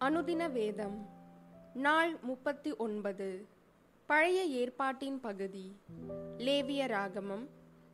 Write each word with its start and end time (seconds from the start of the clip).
அனுதின 0.00 0.50
வேதம் 0.52 1.06
நாள் 1.74 2.16
முப்பத்தி 2.22 2.76
ஒன்பது. 2.76 3.46
பழைய 4.06 4.44
ஏற்பாட்டின் 4.44 5.20
பகுதி 5.20 5.76
லேவிய 6.36 6.86
ராகமம் 6.86 7.48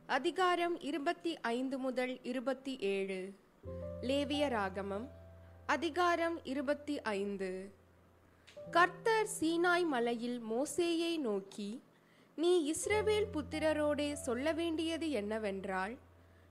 அதிகாரம் 0.06 0.80
இருபத்தி 0.80 1.38
ஐந்து 1.40 1.78
முதல் 1.78 2.22
இருபத்தி 2.22 2.78
ஏழு. 2.78 3.32
லேவிய 4.00 4.48
ராகமம் 4.48 5.08
அதிகாரம் 5.66 6.44
இருபத்தி 6.44 7.00
ஐந்து. 7.00 7.72
கர்த்தர் 8.70 9.28
சீனாய் 9.40 9.86
மலையில் 9.86 10.42
மோசேயை 10.50 11.18
நோக்கி 11.18 11.82
நீ 12.36 12.74
இஸ்ரவேல் 12.74 13.26
புத்திரரோடே 13.32 14.12
சொல்ல 14.12 14.52
வேண்டியது 14.52 15.10
என்னவென்றால் 15.10 15.96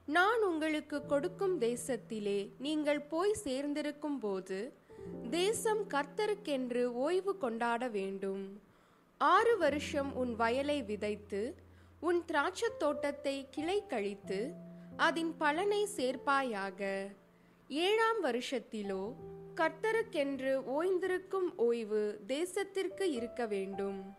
நான் 0.05 0.41
உங்களுக்கு 0.41 1.05
கொடுக்கும் 1.05 1.61
தேசத்திலே 1.61 2.52
நீங்கள் 2.57 3.02
போய் 3.02 3.36
சேர்ந்திருக்கும் 3.43 4.20
போது 4.20 4.73
தேசம் 5.29 5.89
கர்த்தருக்கென்று 5.89 6.83
ஓய்வு 6.83 7.37
கொண்டாட 7.37 7.87
வேண்டும். 7.87 8.61
ஆறு 9.18 9.57
வருஷம் 9.57 10.15
உன் 10.15 10.36
வயலை 10.36 10.83
விதைத்து 10.83 11.55
உன் 12.00 12.24
திராட்சத் 12.32 12.77
தோட்டத்தை 12.77 13.47
கிளை 13.51 13.86
கழித்து 13.87 14.51
அதன் 14.97 15.37
பலனை 15.37 15.87
சேர்ப்பாயாக. 15.97 17.07
ஏழாம் 17.68 18.24
வருஷத்திலோ 18.24 19.14
கர்த்தருக்கென்று 19.55 20.64
ஓய்ந்திருக்கும் 20.65 21.55
ஓய்வு 21.55 22.19
தேசத்திற்கு 22.27 23.02
இருக்க 23.02 23.46
வேண்டும். 23.46 24.13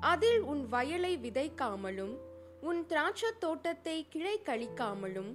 அதில் 0.00 0.40
உன் 0.40 0.68
வயலை 0.68 1.18
விதைக்காமலும் 1.18 2.16
உன் 2.60 2.86
திராட்சத் 2.88 3.38
தோட்டத்தை 3.38 4.06
கிளை 4.08 4.40
கழிக்காமலும் 4.44 5.34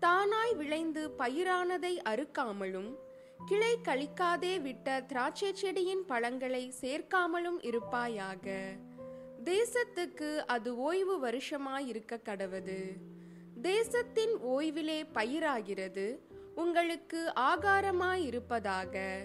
தானாய் 0.00 0.56
விளைந்து 0.56 1.10
பயிரானதை 1.18 1.98
அறுக்காமலும் 2.04 2.94
கிளை 3.46 3.78
கழிக்காதே 3.82 4.60
விட்ட 4.60 5.00
திராட்சை 5.00 5.54
செடியின் 5.54 6.04
பழங்களை 6.04 6.72
சேர்க்காமலும் 6.80 7.58
இருப்பாயாக. 7.60 8.74
தேசத்துக்கு 9.44 10.36
அது 10.36 10.76
ஓய்வு 10.76 11.28
வருஷமாயிருக்க 11.28 12.20
கடவது. 12.24 12.92
தேசத்தின் 13.62 14.34
ஓய்விலே 14.34 15.06
பயிராகிறது 15.14 16.18
உங்களுக்கு 16.54 17.32
ஆகாரமாயிருப்பதாக. 17.36 19.16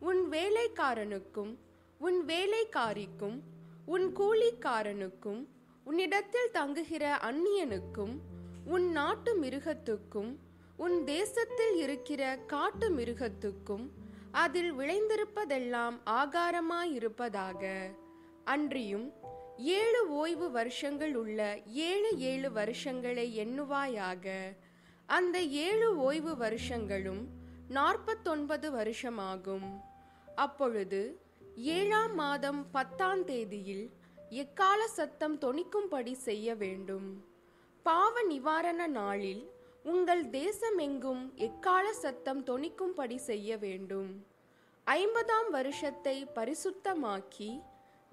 உன் 0.00 0.28
வேலைக்காரனுக்கும் 0.30 1.58
உன் 1.98 2.24
வேலைக்காரிக்கும் 2.26 3.40
உன் 3.86 4.16
கூலிக்காரனுக்கும் 4.16 5.46
உன்னிடத்தில் 5.84 6.50
தங்குகிற 6.52 7.16
அந்நியனுக்கும் 7.16 8.18
உன் 8.64 8.90
நாட்டு 8.90 9.42
மிருகத்துக்கும் 9.42 10.36
உன் 10.76 11.04
தேசத்தில் 11.04 11.76
இருக்கிற 11.76 12.36
காட்டு 12.36 12.90
மிருகத்துக்கும் 12.90 13.88
அதில் 14.30 14.72
விளைந்திருப்பதெல்லாம் 14.72 15.98
ஆகாரமாயிருப்பதாக. 16.06 17.90
அன்றியும் 18.44 19.12
ஏழு 19.56 20.08
ஓய்வு 20.08 20.50
வருஷங்கள் 20.50 21.14
உள்ள 21.14 21.58
ஏழு 21.66 22.18
ஏழு 22.18 22.52
வருஷங்களை 22.52 23.38
எண்ணுவாயாக. 23.38 24.56
அந்த 25.06 25.42
ஏழு 25.42 25.96
ஓய்வு 25.96 26.36
வருஷங்களும் 26.36 27.28
நாற்பத்தொன்பது 27.68 28.70
வருஷமாகும். 28.70 29.80
அப்பொழுது 30.34 31.20
ஏழாம் 31.56 32.14
மாதம் 32.14 32.70
பத்தாம் 32.70 33.24
தேதியில் 33.24 33.90
எக்கால 34.28 34.86
சத்தம் 34.86 35.38
தொனிக்கும்படி 35.38 36.12
செய்ய 36.12 36.54
வேண்டும். 36.54 37.24
பாவ 37.82 38.22
நிவாரண 38.22 38.86
நாளில் 38.86 39.50
உங்கள் 39.86 40.24
தேசமெங்கும் 40.24 41.34
எக்கால 41.34 41.92
சத்தம் 41.92 42.44
தொனிக்கும்படி 42.44 43.16
செய்ய 43.16 43.56
வேண்டும். 43.56 44.26
ஐம்பதாம் 44.86 45.50
வருஷத்தை 45.50 46.26
பரிசுத்தமாக்கி 46.34 47.62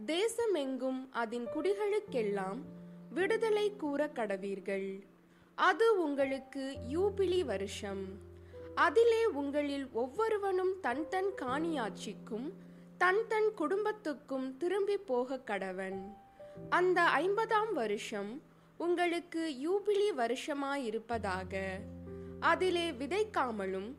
தேசமெங்கும் 0.06 1.08
அதன் 1.12 1.48
குடிகளுக்கெல்லாம் 1.56 2.60
விடுதலை 3.10 3.76
கூற 3.76 4.08
கடவீர்கள். 4.08 5.04
அது 5.56 6.04
உங்களுக்கு 6.04 6.78
யூபிலி 6.90 7.46
வருஷம். 7.46 8.06
அதிலே 8.76 9.26
உங்களில் 9.26 9.90
ஒவ்வொருவனும் 9.94 10.80
தன் 10.80 11.10
தன் 11.10 11.32
காணியாட்சிக்கும் 11.42 12.52
தன் 12.98 13.28
தன் 13.28 13.54
குடும்பத்துக்கும் 13.56 14.58
திரும்பி 14.58 14.98
போக 14.98 15.42
கடவன். 15.46 16.02
அந்த 16.70 17.02
ஐம்பதாம் 17.02 17.74
வருஷம் 17.74 18.42
உங்களுக்கு 18.78 19.56
யூபிலி 19.66 20.10
வருஷமாயிருப்பதாக. 20.18 21.76
அதிலே 22.40 22.92
விதைக்காமலும் 22.92 23.94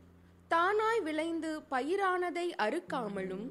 தானாய் 0.51 1.03
விளைந்து 1.03 1.61
பயிரானதை 1.71 2.51
அறுக்காமலும் 2.59 3.49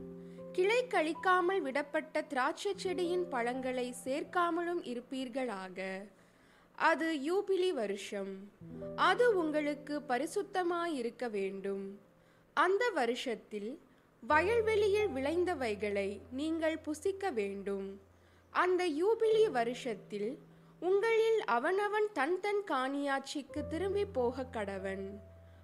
கிளை 0.52 0.86
கழிக்காமல் 0.86 1.62
விடப்பட்ட 1.62 2.28
திராட்சை 2.28 2.74
செடியின் 2.76 3.28
பழங்களை 3.28 3.96
சேர்க்காமலும் 4.04 4.82
இருப்பீர்களாக. 4.84 6.04
அது 6.76 7.14
யூபிலி 7.14 7.70
வருஷம். 7.70 8.52
அது 8.96 9.38
உங்களுக்கு 9.38 10.02
பரிசுத்தமாயிருக்க 10.08 11.30
வேண்டும். 11.30 12.00
அந்த 12.54 12.90
வருஷத்தில் 12.90 13.80
வயல்வெளியில் 14.28 15.08
விளைந்தவைகளை 15.08 16.20
நீங்கள் 16.32 16.78
புசிக்க 16.78 17.30
வேண்டும். 17.30 18.00
அந்த 18.50 18.90
யூபிலி 18.90 19.52
வருஷத்தில் 19.52 20.38
உங்களில் 20.84 21.44
அவனவன் 21.44 22.08
தன் 22.14 22.40
தன் 22.40 22.62
காணியாட்சிக்கு 22.68 23.68
திரும்பி 23.68 24.06
போக 24.06 24.46
கடவன். 24.52 25.06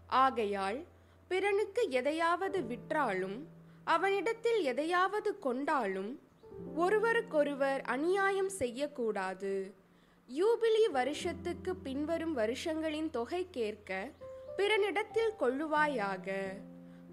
ஆகையால் 0.08 0.80
பிறனுக்கு 1.28 1.90
எதையாவது 1.90 2.60
விற்றாலும் 2.62 3.38
அவனிடத்தில் 3.84 4.62
எதையாவது 4.62 5.40
கொண்டாலும் 5.40 6.12
ஒருவருக்கொருவர் 6.76 7.82
அநியாயம் 7.82 8.50
செய்யக்கூடாது. 8.50 9.74
யூபிலி 10.30 10.86
வருஷத்துக்கு 10.92 11.76
பின்வரும் 11.76 12.38
வருஷங்களின் 12.38 13.10
தொகை 13.10 13.48
கேட்க 13.52 14.10
பிறனிடத்தில் 14.58 15.36
கொள்ளுவாயாக. 15.40 16.28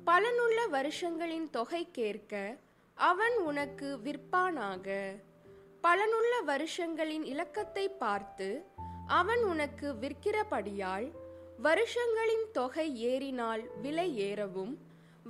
பலனுள்ள 0.07 0.59
வருஷங்களின் 0.73 1.51
தொகை 1.51 1.89
கேட்க 1.93 2.57
அவன் 2.95 3.37
உனக்கு 3.37 3.99
விற்பானாக. 4.05 4.87
பலனுள்ள 5.87 6.35
வருஷங்களின் 6.47 7.23
இலக்கத்தை 7.23 7.89
பார்த்து 7.89 8.63
அவன் 9.07 9.43
உனக்கு 9.43 9.93
விற்கிறபடியால் 9.93 11.13
வருஷங்களின் 11.63 12.51
தொகை 12.53 12.97
ஏறினால் 12.97 13.81
விலை 13.81 14.33
ஏறவும் 14.33 14.77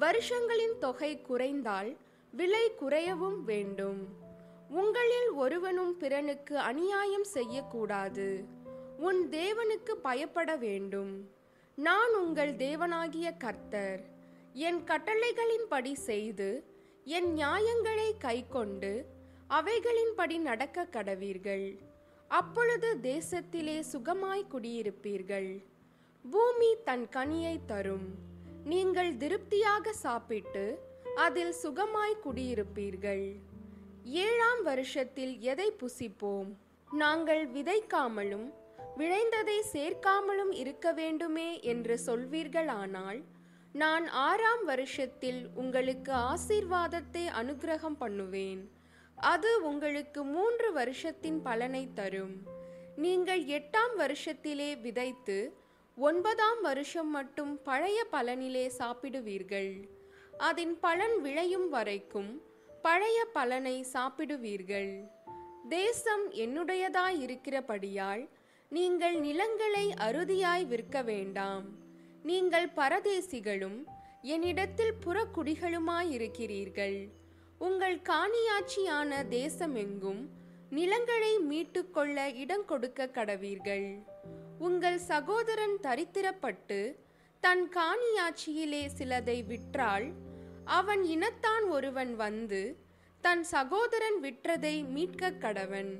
வருஷங்களின் 0.00 0.78
தொகை 0.78 1.20
குறைந்தால் 1.20 1.96
விலை 2.32 2.72
குறையவும் 2.80 3.44
வேண்டும். 3.44 4.08
உங்களில் 4.68 5.30
ஒருவனும் 5.30 5.96
பிறனுக்கு 5.98 6.58
அநியாயம் 6.58 7.24
செய்யக்கூடாது. 7.24 8.44
உன் 8.98 9.28
தேவனுக்கு 9.30 9.90
பயப்பட 10.02 10.56
வேண்டும். 10.56 11.30
நான் 11.74 12.14
உங்கள் 12.14 12.54
தேவனாகிய 12.54 13.36
கர்த்தர். 13.38 14.00
என் 14.52 14.80
கட்டளைகளின்படி 14.84 15.92
செய்து 15.92 16.64
என் 17.04 17.32
நியாயங்களை 17.32 18.16
கைக்கொண்டு 18.18 19.14
அவைகளின்படி 19.50 20.38
நடக்க 20.38 20.84
கடவீர்கள். 20.84 21.78
அப்பொழுது 22.28 22.98
தேசத்திலே 23.02 23.82
சுகமாய் 23.92 24.42
குடியிருப்பீர்கள். 24.52 25.62
பூமி 26.24 26.74
தன் 26.84 27.08
கனியை 27.08 27.58
தரும். 27.66 28.08
நீங்கள் 28.64 29.16
திருப்தியாக 29.16 29.92
சாப்பிட்டு 29.92 30.78
அதில் 31.14 31.54
சுகமாய் 31.62 32.22
குடியிருப்பீர்கள். 32.24 33.36
ஏழாம் 34.04 34.62
வருஷத்தில் 34.62 35.40
எதை 35.40 35.72
புசிப்போம்? 35.82 36.50
நாங்கள் 36.90 37.52
விதைக்காமலும் 37.52 38.52
விளைந்ததை 38.96 39.62
சேர்க்காமலும் 39.72 40.52
இருக்க 40.52 40.92
வேண்டுமே 40.92 41.60
என்று 41.60 41.98
சொல்வீர்களானால் 42.06 43.22
நான் 43.72 44.08
ஆறாம் 44.08 44.64
வருஷத்தில் 44.64 45.50
உங்களுக்கு 45.54 46.12
ஆசீர்வாதத்தை 46.12 47.24
அனுகிரகம் 47.42 47.98
பண்ணுவேன். 47.98 48.62
அது 49.16 49.62
உங்களுக்கு 49.62 50.24
மூன்று 50.24 50.72
வருஷத்தின் 50.72 51.42
பலனை 51.42 51.88
தரும். 51.94 52.42
நீங்கள் 52.96 53.44
எட்டாம் 53.44 53.98
வருஷத்திலே 53.98 54.80
விதைத்து 54.80 55.56
ஒன்பதாம் 55.96 56.60
வருஷம் 56.60 57.10
மட்டும் 57.10 57.62
பழைய 57.62 58.06
பலனிலே 58.12 58.66
சாப்பிடுவீர்கள். 58.66 59.88
அதன் 60.38 60.80
பலன் 60.80 61.20
விளையும் 61.20 61.68
வரைக்கும் 61.68 62.42
பழைய 62.82 63.24
பலனை 63.24 63.82
சாப்பிடுவீர்கள். 63.82 65.04
தேசம் 65.68 66.32
என்னுடையதாய் 66.32 67.20
இருக்கிறபடியால் 67.20 68.28
நீங்கள் 68.68 69.20
நிலங்களை 69.20 69.94
அறுதியாய் 70.00 70.66
விற்க 70.66 71.02
வேண்டாம். 71.02 71.64
நீங்கள் 72.22 72.68
பரதேசிகளும் 72.76 73.84
என்னிடத்தில் 74.22 74.94
புறக்குடிகளுமாயிருக்கிறீர்கள் 75.06 77.08
உங்கள் 77.58 77.96
காணியாட்சியான 77.96 79.24
தேசமெங்கும் 79.30 80.28
நிலங்களை 80.70 81.38
மீட்டுக்கொள்ள 81.38 82.34
இடம் 82.34 82.64
கொடுக்க 82.64 83.06
கடவீர்கள். 83.06 84.02
உங்கள் 84.58 84.98
சகோதரன் 84.98 85.78
தரித்திரப்பட்டு 85.82 86.94
தன் 87.40 87.68
காணியாட்சியிலே 87.68 88.88
சிலதை 88.98 89.46
விற்றால் 89.46 90.12
அவன் 90.64 91.02
இனத்தான் 91.02 91.68
ஒருவன் 91.68 92.16
வந்து 92.16 92.76
தன் 93.20 93.44
சகோதரன் 93.44 94.20
விற்றதை 94.22 94.88
மீட்கக் 94.88 95.40
கடவன். 95.40 95.94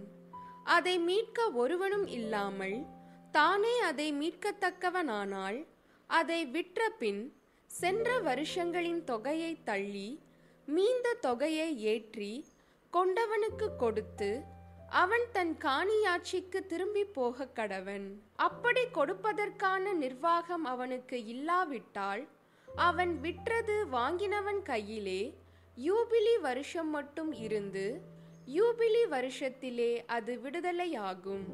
அதை 0.64 0.99
மீட்க 0.99 1.50
ஒருவனும் 1.50 2.06
இல்லாமல் 2.06 2.85
தானே 3.31 3.79
அதை 3.79 4.12
மீட்கத்தக்கவனானால் 4.12 5.67
அதை 6.06 6.47
விற்ற 6.47 6.88
பின் 6.88 7.37
சென்ற 7.67 8.20
வருஷங்களின் 8.20 9.05
தொகையை 9.05 9.62
தள்ளி 9.64 10.20
மீந்த 10.67 11.17
தொகையை 11.21 11.81
ஏற்றி 11.81 12.45
கொண்டவனுக்கு 12.93 13.69
கொடுத்து 13.77 14.43
அவன் 14.91 15.27
தன் 15.33 15.57
காணியாட்சிக்கு 15.65 16.67
திரும்பி 16.67 17.05
போக 17.05 17.49
கடவன். 17.55 18.07
அப்படி 18.35 18.81
கொடுப்பதற்கான 18.95 19.93
நிர்வாகம் 19.93 20.65
அவனுக்கு 20.65 21.25
இல்லாவிட்டால் 21.25 22.29
அவன் 22.75 23.21
விற்றது 23.21 23.87
வாங்கினவன் 23.93 24.63
கையிலே 24.63 25.39
யூபிலி 25.77 26.41
வருஷம் 26.41 26.91
மட்டும் 26.91 27.33
இருந்து 27.33 28.01
யூபிலி 28.47 29.05
வருஷத்திலே 29.11 30.05
அது 30.07 30.41
விடுதலையாகும். 30.43 31.47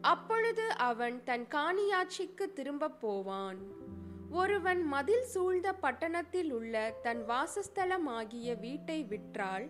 அப்பொழுது 0.00 0.76
அவன் 0.76 1.24
தன் 1.24 1.46
காணியாட்சிக்கு 1.50 2.52
திரும்பப் 2.52 3.00
போவான். 3.00 3.58
ஒருவன் 4.30 4.82
மதில் 4.82 5.22
சூழ்ந்த 5.22 5.72
பட்டணத்தில் 5.72 6.52
உள்ள 6.52 6.94
தன் 7.02 7.28
வாசஸ்தலமாகிய 7.28 8.58
வீட்டை 8.58 9.02
விற்றால் 9.02 9.68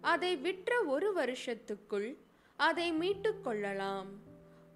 அதை 0.00 0.36
விற்ற 0.36 0.82
ஒரு 0.82 1.12
வருஷத்துக்குள் 1.12 2.16
அதை 2.56 2.92
மீட்டு 2.92 3.40
கொள்ளலாம். 3.40 4.08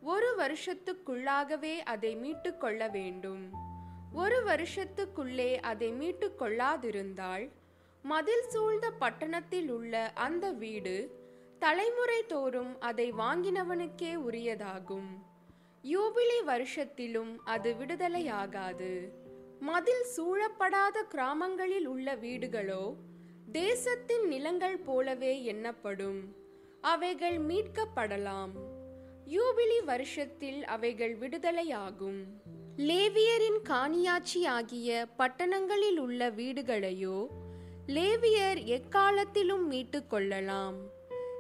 ஒரு 0.03 0.35
வருஷத்துக்குள்ளாகவே 0.39 1.79
அதை 1.79 2.17
மீட்டு 2.17 2.57
கொள்ள 2.57 2.89
வேண்டும். 2.89 3.51
ஒரு 4.13 4.43
வருஷத்துக்குள்ளே 4.47 5.61
அதை 5.61 5.91
மீட்டு 5.91 6.35
கொள்ளாதிருந்தால் 6.39 7.51
மதில் 8.03 8.45
சூழ்ந்த 8.49 8.91
பட்டணத்தில் 8.91 9.71
உள்ள 9.71 10.13
அந்த 10.15 10.51
வீடு 10.51 11.25
தலைமுறை 11.59 12.27
தோறும் 12.27 12.81
அதை 12.81 13.13
வாங்கினவனுக்கே 13.13 14.17
உரியதாகும். 14.31 15.26
யூபிலி 15.93 16.43
வருஷத்திலும் 16.47 17.37
அது 17.45 17.75
விடுதலையாகாது. 17.75 19.09
மதில் 19.61 20.05
சூழப்படாத 20.17 21.03
கிராமங்களில் 21.09 21.87
உள்ள 21.87 22.17
வீடுகளோ 22.17 22.95
தேசத்தின் 23.53 24.27
நிலங்கள் 24.27 24.79
போலவே 24.79 25.45
எண்ணப்படும். 25.45 26.35
அவைகள் 26.81 27.39
மீட்கப்படலாம். 27.39 28.51
யூபிலி 29.27 29.85
வருஷத்தில் 29.85 30.65
அவைகள் 30.65 31.19
விடுதலையாகும். 31.19 32.25
லேவியரின் 32.77 33.59
காணியாட்சி 33.65 34.47
ஆகிய 34.47 35.07
பட்டணங்களில் 35.19 35.97
உள்ள 35.97 36.31
வீடுகளையோ 36.31 37.27
லேவியர் 37.87 38.65
எக்காலத்திலும் 38.65 39.67
மீட்டுக் 39.67 40.11
கொள்ளலாம். 40.11 40.96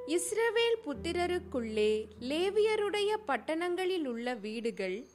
இஸ்ரவேல் 0.06 0.76
புத்திரருக்குள்ளே 0.84 2.06
லேவியருடைய 2.20 3.16
பட்டணங்களில் 3.26 4.06
உள்ள 4.06 4.34
வீடுகள் 4.34 5.06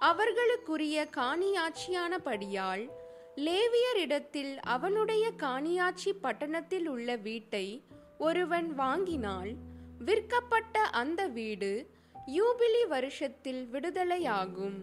அவர்களுக்குரிய 0.00 1.06
காணியாட்சியானபடியால் 1.16 2.88
லேவியரிடத்தில் 3.36 4.56
அவனுடைய 4.56 5.30
காணியாட்சி 5.38 6.10
பட்டணத்தில் 6.20 6.86
உள்ள 6.86 7.16
வீட்டை 7.16 7.82
ஒருவன் 8.18 8.74
வாங்கினால் 8.74 9.52
விற்கப்பட்ட 9.98 10.78
அந்த 10.80 11.26
வீடு 11.26 11.90
யூபிலி 12.26 12.88
வருஷத்தில் 12.88 13.68
விடுதலையாகும். 13.72 14.78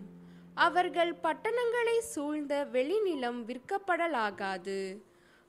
அவர்கள் 0.53 1.13
பட்டணங்களை 1.13 1.99
சூழ்ந்த 1.99 2.67
வெளிநிலம் 2.71 3.41
விற்கப்படலாகாது. 3.45 4.97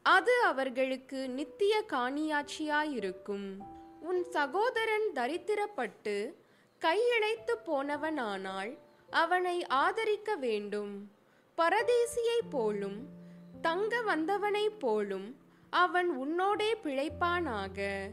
அது 0.03 0.43
அவர்களுக்கு 0.43 1.29
நித்திய 1.29 1.85
காணியாட்சியாயிருக்கும். 1.89 3.49
உன் 4.01 4.25
சகோதரன் 4.31 5.07
தரித்திரப்பட்டு 5.15 6.35
கையிழைத்து 6.81 7.55
போனவனானால் 7.67 8.79
அவனை 9.11 9.67
ஆதரிக்க 9.67 10.37
வேண்டும். 10.37 11.11
பரதேசியைப் 11.59 12.51
போலும் 12.51 13.09
தங்க 13.63 14.01
வந்தவனைப் 14.01 14.79
போலும் 14.79 15.37
அவன் 15.71 16.19
உன்னோடே 16.19 16.75
பிழைப்பானாக. 16.85 18.09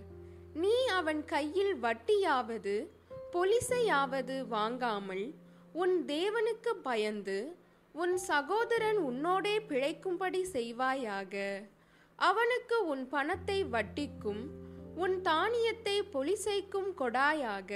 நீ 0.54 0.86
அவன் 0.86 1.26
கையில் 1.26 1.76
வட்டியாவது 1.76 2.88
பொலிசையாவது 3.34 4.48
வாங்காமல் 4.48 5.34
உன் 5.74 6.04
தேவனுக்கு 6.08 6.70
பயந்து 6.82 7.58
உன் 7.92 8.18
சகோதரன் 8.18 8.98
உன்னோடே 8.98 9.60
பிழைக்கும்படி 9.70 10.46
செய்வாயாக. 10.54 11.66
அவனுக்கு 12.16 12.86
உன் 12.86 13.10
பணத்தை 13.10 13.64
வட்டிக்கும் 13.64 14.63
உன் 14.96 15.22
தானியத்தை 15.22 16.04
பொலிசைக்கும் 16.14 16.90
கொடாயாக. 16.98 17.72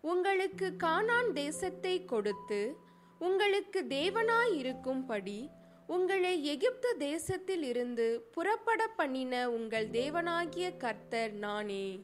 உங்களுக்கு 0.00 0.66
கானான் 0.84 1.32
தேசத்தை 1.32 2.04
கொடுத்து 2.04 2.76
உங்களுக்கு 3.18 3.80
தேவனாயிருக்கும்படி 3.88 5.38
உங்களை 5.86 6.44
எகிப்து 6.44 6.96
தேசத்தில் 6.96 7.62
இருந்து 7.62 8.06
புறப்பட 8.32 8.86
பண்ணின 8.88 9.50
உங்கள் 9.50 9.88
தேவனாகிய 9.90 10.76
கர்த்தர் 10.76 11.32
நானே. 11.32 12.00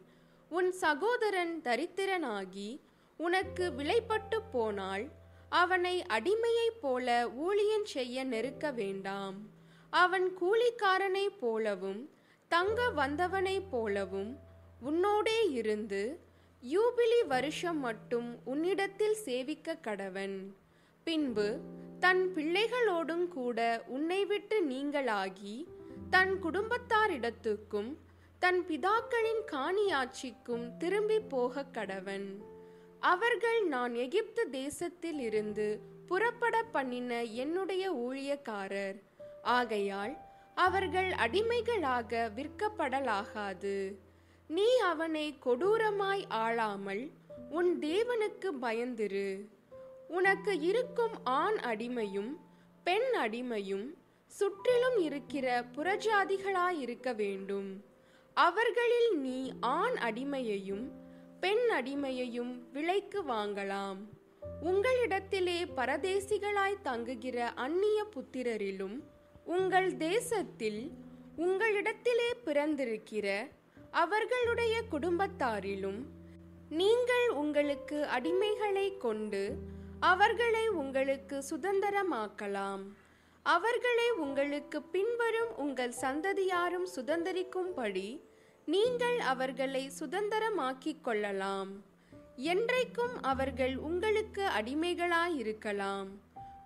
உன் 0.49 0.73
சகோதரன் 0.73 1.61
தரித்திரனாகி 1.65 2.81
உனக்கு 3.17 3.73
விலைப்பட்டு 3.79 4.41
போனால் 4.53 5.05
அவனை 5.49 6.05
அடிமையைப் 6.09 6.81
போல 6.81 7.29
ஊழியன் 7.47 7.89
செய்ய 7.95 8.25
நெருக்க 8.25 8.71
வேண்டாம். 8.71 9.37
அவன் 9.91 10.27
கூலிக்காரனைப் 10.41 11.39
போலவும் 11.41 12.03
தங்க 12.55 12.91
வந்தவனைப் 12.91 13.69
போலவும் 13.71 14.39
உன்னோடே 14.85 15.51
இருந்து 15.51 16.21
யூபிலி 16.62 17.27
வருஷம் 17.29 17.79
மட்டும் 17.79 18.41
உன்னிடத்தில் 18.45 19.15
சேவிக்க 19.15 19.79
கடவன். 19.83 20.41
பின்பு 21.05 21.61
தன் 22.01 22.33
பிள்ளைகளோடும் 22.35 23.29
கூட 23.29 23.85
உன்னை 23.87 24.25
விட்டு 24.25 24.69
நீங்களாகி 24.71 25.65
தன் 26.11 26.43
குடும்பத்தாரிடத்துக்கும் 26.43 27.97
தன் 28.39 28.65
பிதாக்களின் 28.69 29.43
காணியாட்சிக்கும் 29.53 30.77
திரும்பி 30.77 31.21
போக 31.21 31.65
கடவன். 31.73 32.27
அவர்கள் 33.01 33.67
நான் 33.67 33.95
எகிப்து 33.95 34.51
தேசத்தில் 34.51 35.19
இருந்து 35.19 35.81
புறப்பட 36.06 36.62
பண்ணின 36.62 37.23
என்னுடைய 37.23 37.93
ஊழியக்காரர். 37.93 39.01
ஆகையால் 39.43 40.24
அவர்கள் 40.55 41.12
அடிமைகளாக 41.12 42.31
விற்கப்படலாகாது. 42.37 43.94
நீ 44.49 44.77
அவனை 44.79 45.39
கொடூரமாய் 45.44 46.25
ஆளாமல் 46.29 47.11
உன் 47.51 47.79
தேவனுக்கு 47.79 48.51
பயந்திரு. 48.63 49.49
உனக்கு 50.08 50.58
இருக்கும் 50.58 51.25
ஆண் 51.25 51.56
அடிமையும் 51.56 52.37
பெண் 52.84 53.17
அடிமையும் 53.17 53.94
சுற்றிலும் 54.27 54.96
இருக்கிற 54.96 55.65
புறஜாதிகளாயிருக்க 55.77 57.15
வேண்டும். 57.15 57.84
அவர்களில் 58.34 59.19
நீ 59.19 59.53
ஆண் 59.61 59.96
அடிமையையும் 59.96 60.91
பெண் 61.41 61.70
அடிமையையும் 61.70 62.70
விலைக்கு 62.73 63.23
வாங்கலாம். 63.23 63.96
உங்களிடத்திலே 64.63 65.67
பரதேசிகளாய் 65.77 66.81
தங்குகிற 66.82 67.49
அந்நிய 67.49 68.05
புத்திரரிலும் 68.15 69.01
உங்கள் 69.44 69.96
தேசத்தில் 69.96 70.91
உங்களிடத்திலே 71.39 72.29
பிறந்திருக்கிற 72.44 73.51
அவர்களுடைய 73.91 74.82
குடும்பத்தாரிலும் 74.91 76.03
நீங்கள் 76.69 77.29
உங்களுக்கு 77.29 78.06
அடிமைகளை 78.19 78.96
கொண்டு 78.96 79.58
அவர்களை 80.01 80.69
உங்களுக்கு 80.69 81.44
சுதந்திரமாக்கலாம். 81.51 82.82
அவர்களை 83.43 84.10
உங்களுக்கு 84.10 84.82
பின்வரும் 84.82 85.56
உங்கள் 85.56 85.94
சந்ததியாரும் 86.01 86.86
சுதந்திரிக்கும்படி 86.96 88.20
நீங்கள் 88.67 89.19
அவர்களை 89.19 89.91
சுதந்திரமாக்கிக் 90.01 91.01
கொள்ளலாம். 91.01 91.84
என்றைக்கும் 92.36 93.17
அவர்கள் 93.22 93.77
உங்களுக்கு 93.77 94.48
அடிமைகளாயிருக்கலாம். 94.60 96.08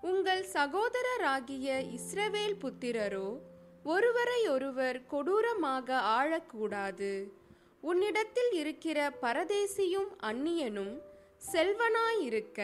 உங்கள் 0.03 0.43
சகோதரராகிய 0.53 1.69
இஸ்ரவேல் 1.97 2.59
புத்திரரோ 2.59 3.29
ஒருவரையொருவர் 3.85 4.99
கொடூரமாக 5.11 5.89
ஆழக்கூடாது 6.13 7.13
உன்னிடத்தில் 7.83 8.53
இருக்கிற 8.55 8.99
பரதேசியும் 9.23 10.11
அந்நியனும் 10.25 10.95
செல்வனாயிருக்க 11.53 12.61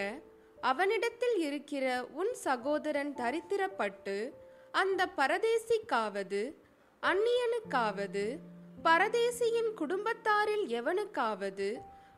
அவனிடத்தில் 0.64 1.38
இருக்கிற 1.41 1.87
உன் 2.14 2.33
சகோதரன் 2.45 3.12
தரித்திரப்பட்டு 3.14 4.17
அந்த 4.75 5.03
பரதேசிக்காவது 5.17 6.43
அந்நியனுக்காவது 7.03 8.25
பரதேசியின் 8.85 9.73
குடும்பத்தாரில் 9.75 10.67
எவனுக்காவது 10.75 11.69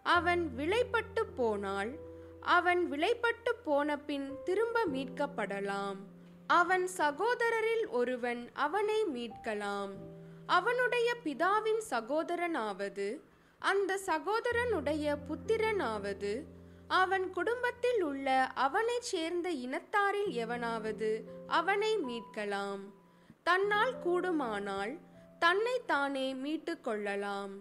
அவன் 0.09 0.43
விலைப்பட்டு 0.57 1.23
போனால் 1.37 1.91
அவன் 2.47 2.93
விலைப்பட்டு 2.93 3.53
போன 3.65 3.99
பின் 3.99 4.27
திரும்ப 4.45 4.85
மீட்கப்படலாம். 4.93 5.97
அவன் 6.47 6.89
சகோதரரில் 6.97 7.87
ஒருவன் 7.89 8.43
அவனை 8.53 8.99
மீட்கலாம். 9.05 9.93
அவனுடைய 10.47 11.15
பிதாவின் 11.25 11.81
சகோதரனாவது 11.91 13.07
அந்த 13.59 13.99
சகோதரனுடைய 14.07 15.17
புத்திரனாவது 15.29 16.33
அவன் 16.89 17.31
குடும்பத்தில் 17.31 18.03
உள்ள 18.03 18.51
அவனைச் 18.55 19.09
சேர்ந்த 19.13 19.51
இனத்தாரில் 19.51 20.29
எவனாவது 20.29 21.11
அவனை 21.47 21.99
மீட்கலாம். 21.99 22.83
தன்னால் 23.43 23.95
கூடுமானால் 24.05 24.93
தன்னை 25.39 25.81
தானே 25.87 26.35
மீட்டு 26.35 26.81
கொள்ளலாம். 26.81 27.55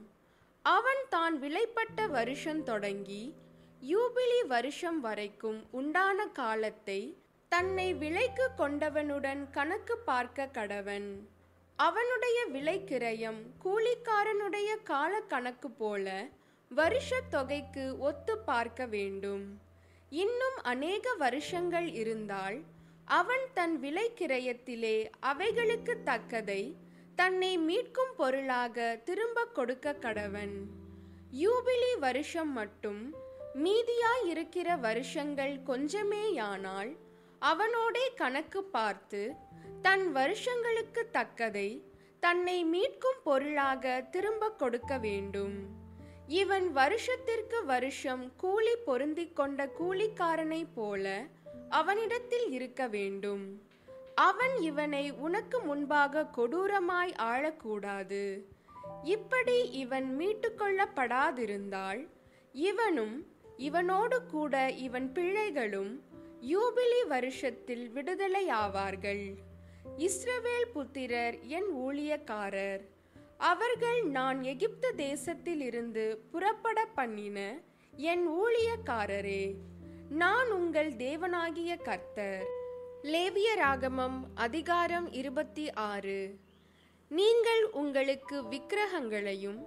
அவன் 0.62 1.04
தான் 1.10 1.42
விலைப்பட்ட 1.42 2.10
வருஷம் 2.10 2.64
தொடங்கி 2.64 3.24
யூபிலி 3.82 4.40
வருஷம் 4.48 5.00
வரைக்கும் 5.00 5.58
உண்டான 5.72 6.26
காலத்தை 6.26 7.00
தன்னை 7.52 7.94
விலைக்கு 7.94 8.46
கொண்டவனுடன் 8.58 9.42
கணக்கு 9.52 9.98
பார்க்க 9.98 10.48
கடவன். 10.54 11.10
அவனுடைய 11.80 12.38
விலைக்கிரயம் 12.54 13.40
கூலிக்காரனுடைய 13.64 14.70
கால 14.84 15.20
கணக்கு 15.34 15.70
போல 15.72 16.28
வருஷ 16.72 17.20
தொகைக்கு 17.30 17.86
ஒத்து 18.00 18.38
பார்க்க 18.38 18.86
வேண்டும். 18.86 19.46
இன்னும் 20.12 20.58
அநேக 20.64 21.14
வருஷங்கள் 21.14 21.90
இருந்தால் 21.94 22.58
அவன் 23.06 23.46
தன் 23.54 23.76
விலைக்கிரயத்திலே 23.82 24.98
அவைகளுக்கு 25.20 25.96
தக்கதை 26.06 26.62
தன்னை 27.16 27.52
மீட்கும் 27.60 28.16
பொருளாக 28.18 29.02
திரும்ப 29.04 29.46
கொடுக்க 29.46 29.94
கடவன். 30.02 30.56
யூபிலி 31.44 31.94
வருஷம் 32.00 32.52
மட்டும் 32.52 33.04
மீதியாய் 33.64 34.26
இருக்கிற 34.26 34.76
வருஷங்கள் 34.76 35.60
கொஞ்சமேயானால் 35.68 36.98
அவனோடே 37.40 38.14
கணக்கு 38.14 38.64
பார்த்து 38.64 39.34
தன் 39.82 40.12
வருஷங்களுக்கு 40.12 41.10
தக்கதை 41.14 41.82
தன்னை 42.20 42.66
மீட்கும் 42.66 43.22
பொருளாக 43.24 44.02
திரும்ப 44.12 44.52
கொடுக்க 44.52 44.98
வேண்டும். 44.98 45.68
இவன் 46.28 46.72
வருஷத்திற்கு 46.72 47.66
வருஷம் 47.66 48.36
கூலி 48.36 48.76
பொருந்திக் 48.76 49.36
கொண்ட 49.36 49.70
கூலிக்காரனைப் 49.80 50.74
போல 50.76 51.26
அவனிடத்தில் 51.70 52.52
இருக்க 52.52 52.88
வேண்டும். 52.88 53.62
அவன் 54.16 54.56
இவனை 54.62 55.12
உனக்கு 55.12 55.60
முன்பாக 55.60 56.30
கொடூரமாய் 56.38 57.14
ஆளக்கூடாது. 57.22 58.42
இப்படி 59.04 59.70
இவன் 59.70 60.16
மீட்டுக்கொள்ளப்படாதிருந்தால் 60.20 62.08
இவனும் 62.52 63.16
இவனோடு 63.58 64.26
கூட 64.32 64.72
இவன் 64.72 65.12
பிள்ளைகளும் 65.12 66.04
யூபிலி 66.42 67.08
வருஷத்தில் 67.08 67.92
விடுதலையாவார்கள். 67.96 69.36
இஸ்ரவேல் 69.98 70.72
புத்திரர் 70.74 71.40
என் 71.42 71.70
ஊழியக்காரர் 71.76 72.80
அவர்கள் 73.38 74.04
நான் 74.04 74.44
எகிப்து 74.44 74.94
தேசத்திலிருந்து 74.98 76.18
புறப்பட 76.32 76.86
பண்ணின 76.86 77.60
என் 77.96 78.30
ஊழியக்காரரே 78.30 79.54
நான் 80.10 80.52
உங்கள் 80.52 80.92
தேவனாகிய 80.92 81.82
கர்த்தர். 81.82 82.46
லேவிய 83.02 83.56
ராகமம் 83.56 84.24
அதிகாரம் 84.36 85.12
இருபத்தி 85.12 85.74
ஆறு. 85.74 86.40
நீங்கள் 87.10 87.64
உங்களுக்கு 87.72 88.44
விக்கிரகங்களையும் 88.44 89.66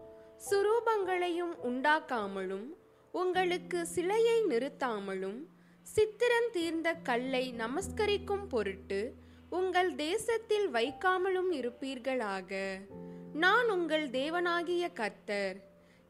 சுரூபங்களையும் 0.50 1.54
உண்டாக்காமலும் 1.62 2.66
உங்களுக்கு 3.12 3.86
சிலையை 3.86 4.42
நிறுத்தாமலும் 4.42 5.44
சித்திரம் 5.82 6.48
தீர்ந்த 6.52 6.92
கல்லை 6.92 7.54
நமஸ்கரிக்கும் 7.58 8.48
பொருட்டு 8.48 9.14
உங்கள் 9.50 9.94
தேசத்தில் 9.94 10.72
வைக்காமலும் 10.72 11.52
இருப்பீர்களாக. 11.52 12.78
நான் 13.32 13.70
உங்கள் 13.70 14.10
தேவனாகிய 14.10 14.92
கர்த்தர். 14.92 15.56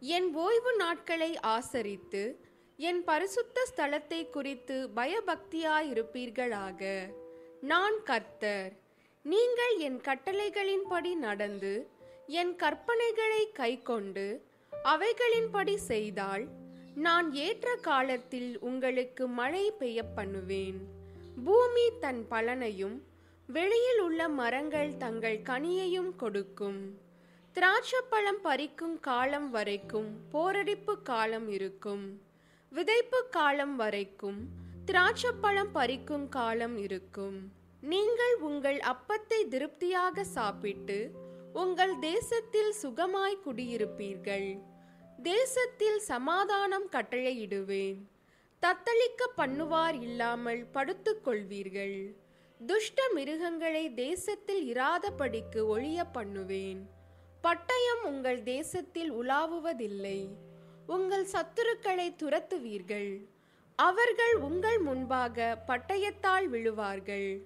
என் 0.00 0.34
ஓய்வு 0.34 0.76
நாட்களை 0.76 1.40
ஆசரித்து 1.40 2.40
என் 2.76 3.04
பரிசுத்த 3.04 3.66
ஸ்தலத்தை 3.76 4.30
குறித்து 4.30 4.90
பயபக்தியாயிருப்பீர்களாக. 4.96 7.10
நான் 7.60 8.02
கர்த்தர். 8.02 8.72
நீங்கள் 9.22 9.76
என் 9.76 10.00
கட்டளைகளின்படி 10.00 11.14
நடந்து 11.14 11.88
என் 12.26 12.56
கற்பனைகளை 12.56 13.52
கைக்கொண்டு 13.52 14.42
அவைகளின்படி 14.84 15.74
செய்தால் 15.74 16.48
நான் 17.04 17.26
ஏற்ற 17.46 17.68
காலத்தில் 17.88 18.50
உங்களுக்கு 18.68 19.24
மழை 19.28 19.64
பெய்ய 19.70 20.02
பண்ணுவேன். 20.16 20.78
பூமி 21.44 21.84
தன் 22.00 22.22
பலனையும் 22.30 22.96
வெளியில் 23.48 24.00
உள்ள 24.06 24.28
மரங்கள் 24.28 24.90
தங்கள் 24.96 25.36
கனியையும் 25.50 26.10
கொடுக்கும். 26.16 26.80
திராட்சப்பழம் 27.56 28.40
பறிக்கும் 28.42 28.96
காலம் 29.00 29.50
வரைக்கும் 29.50 30.08
போரடிப்பு 30.32 30.94
காலம் 31.02 31.48
இருக்கும். 31.48 32.04
விதைப்பு 32.72 33.20
காலம் 33.30 33.76
வரைக்கும் 33.76 34.40
திராட்சப்பழம் 34.86 35.72
பறிக்கும் 35.72 36.26
காலம் 36.28 36.76
இருக்கும். 36.86 37.38
நீங்கள் 37.82 38.34
உங்கள் 38.48 38.80
அப்பத்தை 38.94 39.40
திருப்தியாக 39.48 40.24
சாப்பிட்டு 40.36 40.98
உங்கள் 41.52 41.94
தேசத்தில் 41.98 42.72
சுகமாய் 42.82 43.42
குடியிருப்பீர்கள். 43.46 44.50
தேசத்தில் 45.22 45.98
சமாதானம் 45.98 46.87
கட்டளையிடுவேன். 46.92 47.98
தத்தளிக்க 48.62 49.22
பண்ணுவார் 49.37 50.00
இல்லாமல் 50.00 50.66
படுத்துக்கொள்வீர்கள். 50.75 52.14
துஷ்ட 52.66 53.08
மிருகங்களை 53.14 53.94
தேசத்தில் 53.94 54.62
இராதபடிக்கு 54.72 55.66
ஒழிய 55.66 56.04
பண்ணுவேன் 56.04 56.90
பட்டயம் 57.42 58.02
உங்கள் 58.02 58.42
தேசத்தில் 58.42 59.12
உலாவுவதில்லை. 59.12 60.28
உங்கள் 60.87 61.26
சத்துருக்களை 61.32 62.08
துரத்துவீர்கள். 62.16 63.12
அவர்கள் 63.75 64.34
உங்கள் 64.37 64.78
முன்பாக 64.78 65.58
பட்டயத்தால் 65.66 66.48
விழுவார்கள். 66.48 67.42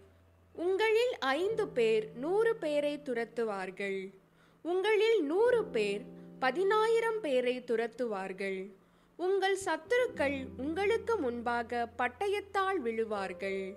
உங்களில் 0.52 1.18
ஐந்து 1.18 1.68
பேர் 1.68 2.10
நூறு 2.14 2.56
பேரை 2.56 3.00
துரத்துவார்கள். 3.04 4.12
உங்களில் 4.62 5.22
நூறு 5.22 5.64
பேர் 5.64 6.02
பதினாயிரம் 6.42 7.20
பேரை 7.20 7.64
துரத்துவார்கள். 7.66 8.60
உங்கள் 9.16 9.58
சத்துருக்கள் 9.64 10.46
உங்களுக்கு 10.56 11.16
முன்பாக 11.16 11.88
பட்டயத்தால் 11.98 12.78
விழுவார்கள். 12.84 13.74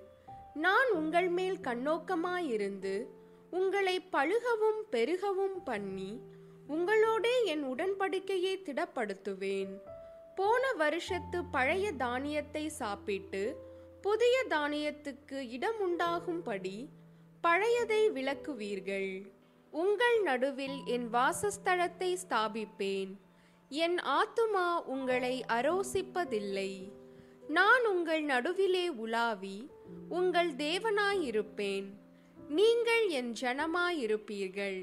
நான் 0.54 0.90
உங்கள் 0.92 1.28
மேல் 1.28 1.58
கண்ணோக்கமாயிருந்து 1.64 3.06
உங்களை 3.50 3.96
பழுகவும் 4.12 4.82
பெருகவும் 4.92 5.60
பண்ணி 5.64 6.22
உங்களோடே 6.70 7.36
என் 7.46 7.66
உடன்படிக்கையை 7.74 8.56
திடப்படுத்துவேன். 8.68 9.74
போன 10.36 10.72
வருஷத்து 10.72 11.46
பழைய 11.46 11.92
தானியத்தை 11.92 12.66
சாப்பிட்டு 12.82 13.44
புதிய 14.02 14.46
தானியத்துக்கு 14.50 15.40
இடம் 15.50 15.80
உண்டாகும்படி 15.80 16.78
பழையதை 17.44 18.04
விளக்குவீர்கள். 18.18 19.12
உங்கள் 19.82 20.18
நடுவில் 20.22 20.78
என் 20.86 21.08
வாசஸ்தலத்தை 21.14 22.10
ஸ்தாபிப்பேன். 22.24 23.12
என் 23.70 23.98
ஆத்துமா 24.20 24.68
உங்களை 24.86 25.46
அரோசிப்பதில்லை. 25.48 26.72
நான் 27.48 27.86
உங்கள் 27.86 28.24
நடுவிலே 28.24 28.88
உலாவி 28.90 29.58
உங்கள் 30.10 30.52
தேவனாயிருப்பேன். 30.56 31.88
நீங்கள் 32.60 33.06
என் 33.10 33.32
ஜனமாயிருப்பீர்கள். 33.42 34.80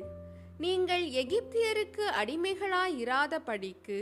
நீங்கள் 0.58 1.06
எகிப்தியருக்கு 1.22 2.04
அடிமைகளாயிராதபடிக்கு 2.20 4.00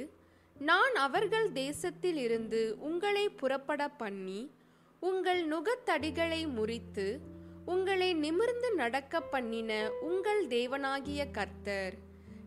நான் 0.57 0.95
அவர்கள் 0.95 1.53
தேசத்தில் 1.53 2.17
இருந்து 2.17 2.77
உங்களை 2.81 3.29
புறப்பட 3.29 3.83
பண்ணி 3.89 4.41
உங்கள் 5.03 5.43
நுகத்தடிகளை 5.49 6.43
முறித்து 6.57 7.07
உங்களை 7.67 8.15
நிமிர்ந்து 8.15 8.75
நடக்க 8.75 9.21
பண்ணின 9.21 9.91
உங்கள் 10.01 10.47
தேவனாகிய 10.47 11.31
கர்த்தர். 11.31 11.95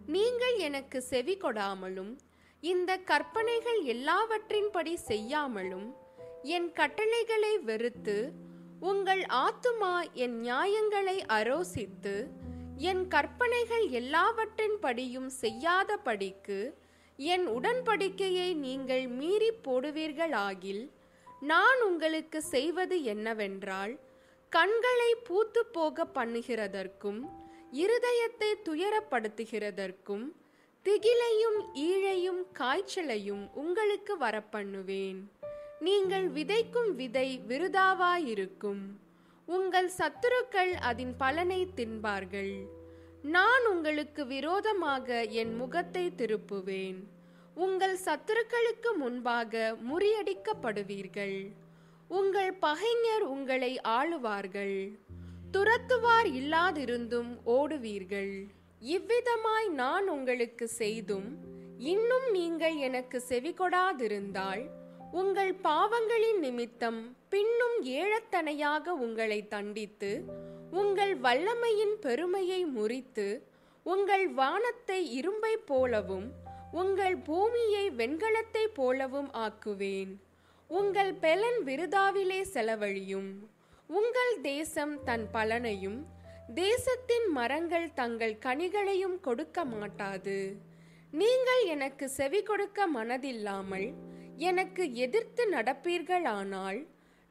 நீங்கள் 0.05 0.57
எனக்கு 0.57 1.01
செவி 1.01 1.37
கொடாமலும் 1.37 2.17
இந்த 2.59 2.97
கற்பனைகள் 2.97 3.83
எல்லாவற்றின்படி 3.83 4.93
செய்யாமலும் 4.93 5.95
என் 6.43 6.71
கட்டளைகளை 6.73 7.59
வெறுத்து 7.59 8.33
உங்கள் 8.79 9.21
ஆத்துமா 9.21 10.03
என் 10.13 10.39
நியாயங்களை 10.39 11.25
அரோசித்து 11.27 12.27
என் 12.77 13.07
கற்பனைகள் 13.07 13.89
எல்லாவற்றின்படியும் 13.89 15.29
செய்யாதபடிக்கு 15.41 16.73
என் 17.17 17.47
உடன்படிக்கையை 17.47 18.53
நீங்கள் 18.53 19.07
மீறி 19.07 19.51
போடுவீர்களாகில் 19.67 20.89
நான் 21.41 21.81
உங்களுக்கு 21.81 22.41
செய்வது 22.41 23.03
என்னவென்றால் 23.03 23.99
கண்களை 24.55 25.11
பூத்து 25.27 25.61
போக 25.75 26.05
பண்ணுகிறதற்கும் 26.15 27.21
இருதயத்தை 27.81 28.49
துயரப்படுத்துகிறதற்கும் 28.67 30.25
திகிலையும் 30.85 31.57
ஈழையும் 31.85 32.41
காய்ச்சலையும் 32.59 33.43
உங்களுக்கு 33.61 34.15
வரப்பண்ணுவேன். 34.25 35.19
நீங்கள் 35.87 36.27
விதைக்கும் 36.37 36.91
விதை 36.99 37.27
விருதாவாயிருக்கும். 37.49 38.83
உங்கள் 39.47 39.89
சத்துருக்கள் 39.99 40.73
அதன் 40.89 41.15
பலனை 41.23 41.61
தின்பார்கள். 41.79 42.53
நான் 43.35 43.65
உங்களுக்கு 43.73 44.23
விரோதமாக 44.25 45.23
என் 45.41 45.55
முகத்தை 45.55 46.05
திருப்புவேன். 46.21 47.01
உங்கள் 47.65 47.97
சத்துருக்களுக்கு 48.05 48.91
முன்பாக 49.03 49.77
முறியடிக்கப்படுவீர்கள். 49.89 51.37
உங்கள் 52.17 52.53
பகைஞர் 52.53 53.23
உங்களை 53.23 53.79
ஆளுவார்கள். 53.83 54.77
துரத்துவார் 55.51 56.27
இல்லாதிருந்தும் 56.39 57.31
ஓடுவீர்கள். 57.45 58.33
இவ்விதமாய் 58.81 59.69
நான் 59.69 60.07
உங்களுக்கு 60.09 60.67
செய்தும் 60.67 61.29
இன்னும் 61.91 62.27
நீங்கள் 62.31 62.75
எனக்கு 62.77 63.23
செவிகொடாதிருந்தால் 63.29 64.63
உங்கள் 65.11 65.53
பாவங்களின் 65.63 66.39
நிமித்தம் 66.39 67.15
பின்னும் 67.29 67.77
ஏழத்தனையாக 67.83 68.95
உங்களை 69.05 69.47
தண்டித்து 69.47 70.11
உங்கள் 70.71 71.15
வல்லமையின் 71.19 71.95
பெருமையை 71.99 72.65
முறித்து 72.65 73.27
உங்கள் 73.83 74.27
வானத்தை 74.41 75.11
இரும்பை 75.11 75.57
போலவும் 75.71 76.31
உங்கள் 76.71 77.17
பூமியை 77.17 77.89
வெண்கலத்தைப் 77.91 78.75
போலவும் 78.75 79.31
ஆக்குவேன். 79.45 80.13
உங்கள் 80.69 81.13
பெலன் 81.13 81.59
விருதாவிலே 81.65 82.41
செலவழியும். 82.53 83.31
உங்கள் 83.89 84.41
தேசம் 84.41 85.03
தன் 85.03 85.25
பலனையும் 85.33 85.99
தேசத்தின் 86.55 87.27
மரங்கள் 87.31 87.93
தங்கள் 87.93 88.35
கனிகளையும் 88.37 89.19
கொடுக்க 89.19 89.65
மாட்டாது. 89.65 90.37
நீங்கள் 91.11 91.63
எனக்கு 91.65 92.09
செவி 92.09 92.41
கொடுக்க 92.43 92.87
மனதில்லாமல் 92.87 93.87
எனக்கு 94.37 94.83
எதிர்த்து 94.93 95.43
நடப்பீர்களானால் 95.49 96.79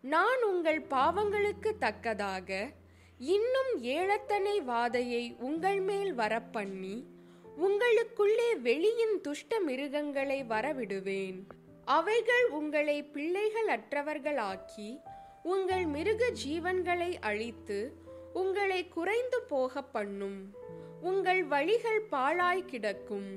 நான் 0.04 0.42
உங்கள் 0.42 0.80
பாவங்களுக்கு 0.90 1.70
தக்கதாக 1.78 2.50
இன்னும் 3.18 3.72
ஏழத்தனை 3.96 4.54
வாதையை 4.70 5.24
உங்கள் 5.38 5.80
மேல் 5.80 6.12
வரப்பண்ணி 6.14 6.94
உங்களுக்குள்ளே 7.66 8.50
வெளியின் 8.68 9.16
துஷ்ட 9.20 9.60
மிருகங்களை 9.60 10.38
வரவிடுவேன். 10.44 11.40
அவைகள் 11.86 12.48
உங்களை 12.50 13.02
பிள்ளைகள் 13.02 13.68
அற்றவர்களாக்கி 13.68 15.00
உங்கள் 15.42 15.86
மிருக 15.86 16.30
ஜீவன்களை 16.44 17.18
அழித்து 17.20 17.78
உங்களை 18.32 18.88
குறைந்து 18.88 19.42
போக 19.42 19.82
பண்ணும். 19.82 20.54
உங்கள் 21.00 21.42
வழிகள் 21.44 22.02
பாழாய் 22.10 22.64
கிடக்கும். 22.64 23.30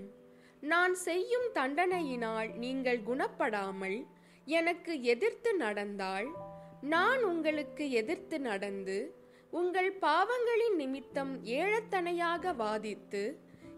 நான் 0.60 0.94
செய்யும் 0.94 1.48
தண்டனையினால் 1.54 2.54
நீங்கள் 2.56 3.02
குணப்படாமல் 3.04 4.06
எனக்கு 4.48 5.02
எதிர்த்து 5.02 5.56
நடந்தால் 5.56 6.28
நான் 6.82 7.24
உங்களுக்கு 7.24 7.92
எதிர்த்து 7.92 8.40
நடந்து 8.40 9.16
உங்கள் 9.50 9.92
பாவங்களின் 10.02 10.75
நிமித்தம் 10.75 11.44
ஏழத்தனையாக 11.44 12.54
வாதித்து 12.54 13.24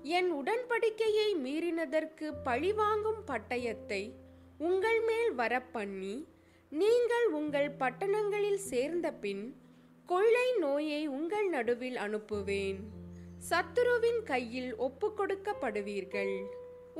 என் 0.03 0.31
உடன்படிக்கையை 0.31 1.29
மீறினதற்கு 1.35 2.31
பழிவாங்கும் 2.43 3.23
பட்டயத்தை 3.25 4.13
உங்கள் 4.65 4.99
மேல் 5.07 5.31
வரப்பண்ணி 5.39 6.13
நீங்கள் 6.71 7.25
உங்கள் 7.39 7.67
பட்டணங்களில் 7.81 8.61
சேர்ந்த 8.69 9.07
பின் 9.23 9.43
கொள்ளை 10.09 10.47
நோயை 10.63 11.01
உங்கள் 11.17 11.47
நடுவில் 11.55 11.97
அனுப்புவேன். 12.05 12.79
சத்துருவின் 13.49 14.21
கையில் 14.29 14.71
ஒப்புக்கொடுக்கப்படுவீர்கள். 14.85 16.33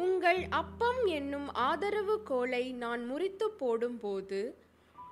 உங்கள் 0.05 0.41
அப்பம் 0.59 1.01
என்னும் 1.17 1.47
ஆதரவு 1.67 2.17
கோலை 2.29 2.63
நான் 2.83 3.03
முறித்து 3.11 3.47
போடும்போது 3.61 4.41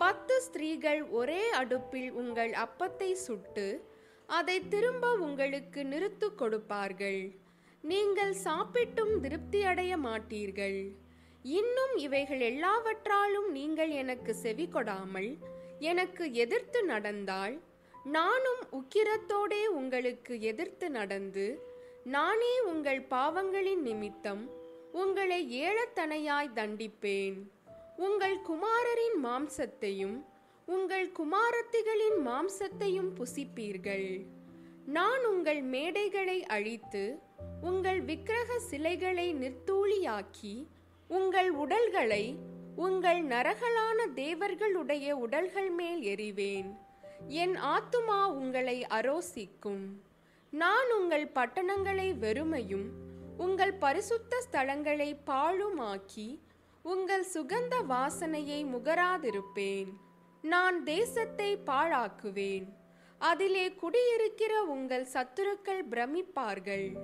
பத்து 0.02 0.36
ஸ்திரீகள் 0.46 1.02
ஒரே 1.20 1.42
அடுப்பில் 1.62 2.12
உங்கள் 2.22 2.54
அப்பத்தை 2.66 3.10
சுட்டு 3.26 3.68
அதை 4.30 4.58
திரும்ப 4.74 5.14
உங்களுக்கு 5.28 5.82
நிறுத்து 5.94 6.30
கொடுப்பார்கள். 6.42 7.22
நீங்கள் 7.84 8.36
சாப்பிட்டும் 8.46 9.14
திருப்தியடைய 9.26 9.92
மாட்டீர்கள். 10.08 10.80
இன்னும் 11.54 11.96
இவைகள் 11.96 12.40
எல்லாவற்றாலும் 12.40 13.48
நீங்கள் 13.52 13.90
எனக்கு 13.90 14.36
செவி 14.36 14.66
கொடாமல் 14.74 15.38
எனக்கு 15.80 16.34
எதிர்த்து 16.34 16.84
நடந்தால் 16.84 17.56
நானும் 18.04 18.64
உக்கிரத்தோடே 18.72 19.66
உங்களுக்கு 19.66 20.40
எதிர்த்து 20.42 20.90
நடந்து 20.90 21.46
நானே 22.04 22.60
உங்கள் 22.60 23.02
பாவங்களின் 23.02 23.82
நிமித்தம் 23.82 24.44
உங்களை 24.92 25.40
ஏழத்தனையாய் 25.62 26.56
தண்டிப்பேன். 26.56 27.38
உங்கள் 27.98 28.38
குமாரரின் 28.42 29.18
மாம்சத்தையும் 29.24 30.18
உங்கள் 30.66 31.12
குமாரத்திகளின் 31.12 32.20
மாம்சத்தையும் 32.26 33.12
புசிப்பீர்கள். 33.20 34.10
நான் 34.86 35.26
உங்கள் 35.26 35.62
மேடைகளை 35.64 36.40
அழித்து 36.46 37.20
உங்கள் 37.62 38.02
விக்கிரக 38.02 38.60
சிலைகளை 38.60 39.28
நிர்த்தூளியாக்கி 39.36 40.56
உங்கள் 41.08 41.52
உடல்களை 41.52 42.36
உங்கள் 42.76 43.24
நரகலான 43.24 44.06
தேவர்களுடைய 44.14 45.16
உடல்கள் 45.16 45.70
மேல் 45.70 46.02
எறிவேன். 46.04 46.76
என் 47.28 47.56
ஆத்துமா 47.56 48.26
உங்களை 48.26 48.86
அரோசிக்கும். 48.90 49.86
நான் 50.50 50.92
உங்கள் 50.92 51.28
பட்டணங்களை 51.28 52.14
வெறுமையும் 52.14 52.88
உங்கள் 53.38 53.74
பரிசுத்த 53.74 54.44
ஸ்தலங்களை 54.52 55.16
பாழுமாக்கி 55.26 56.40
உங்கள் 56.82 57.26
சுகந்த 57.34 57.76
வாசனையை 57.90 58.66
முகராதிருப்பேன். 58.66 59.88
நான் 60.42 60.84
தேசத்தை 60.84 61.58
பாழாக்குவேன். 61.58 62.66
அதிலே 63.18 63.74
குடியிருக்கிற 63.74 64.64
உங்கள் 64.64 65.08
சத்துருக்கள் 65.14 65.84
பிரமிப்பார்கள். 65.90 66.96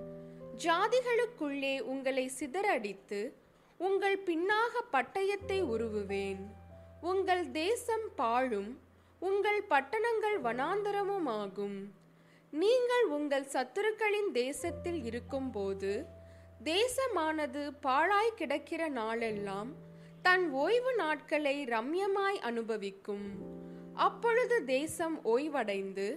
ஜாதிகளுக்குள்ளே 0.58 1.80
உங்களை 1.80 2.32
சிதறடித்து 2.40 3.40
உங்கள் 3.88 4.18
பின்னாக 4.26 4.74
பட்டயத்தை 4.94 5.58
உருவுவேன். 5.74 6.42
உங்கள் 7.02 7.52
தேசம் 7.52 8.06
பாழும் 8.16 8.72
உங்கள் 9.20 9.62
பட்டணங்கள் 9.70 10.38
வனாந்தரமுமாகும். 10.44 11.80
நீங்கள் 12.54 13.06
உங்கள் 13.18 13.48
சத்துருக்களின் 13.54 14.30
தேசத்தில் 14.32 15.04
இருக்கும்போது 15.04 16.06
தேசமானது 16.64 17.64
பாழாய் 17.82 18.38
கிடக்கிற 18.42 18.82
நாளெல்லாம் 19.00 19.72
தன் 20.22 20.46
ஓய்வு 20.66 20.94
நாட்களை 20.96 21.56
ரம்யமாய் 21.66 22.40
அனுபவிக்கும். 22.52 23.28
அப்பொழுது 24.08 24.58
தேசம் 24.66 25.18
ஓய்வடைந்து 25.26 26.10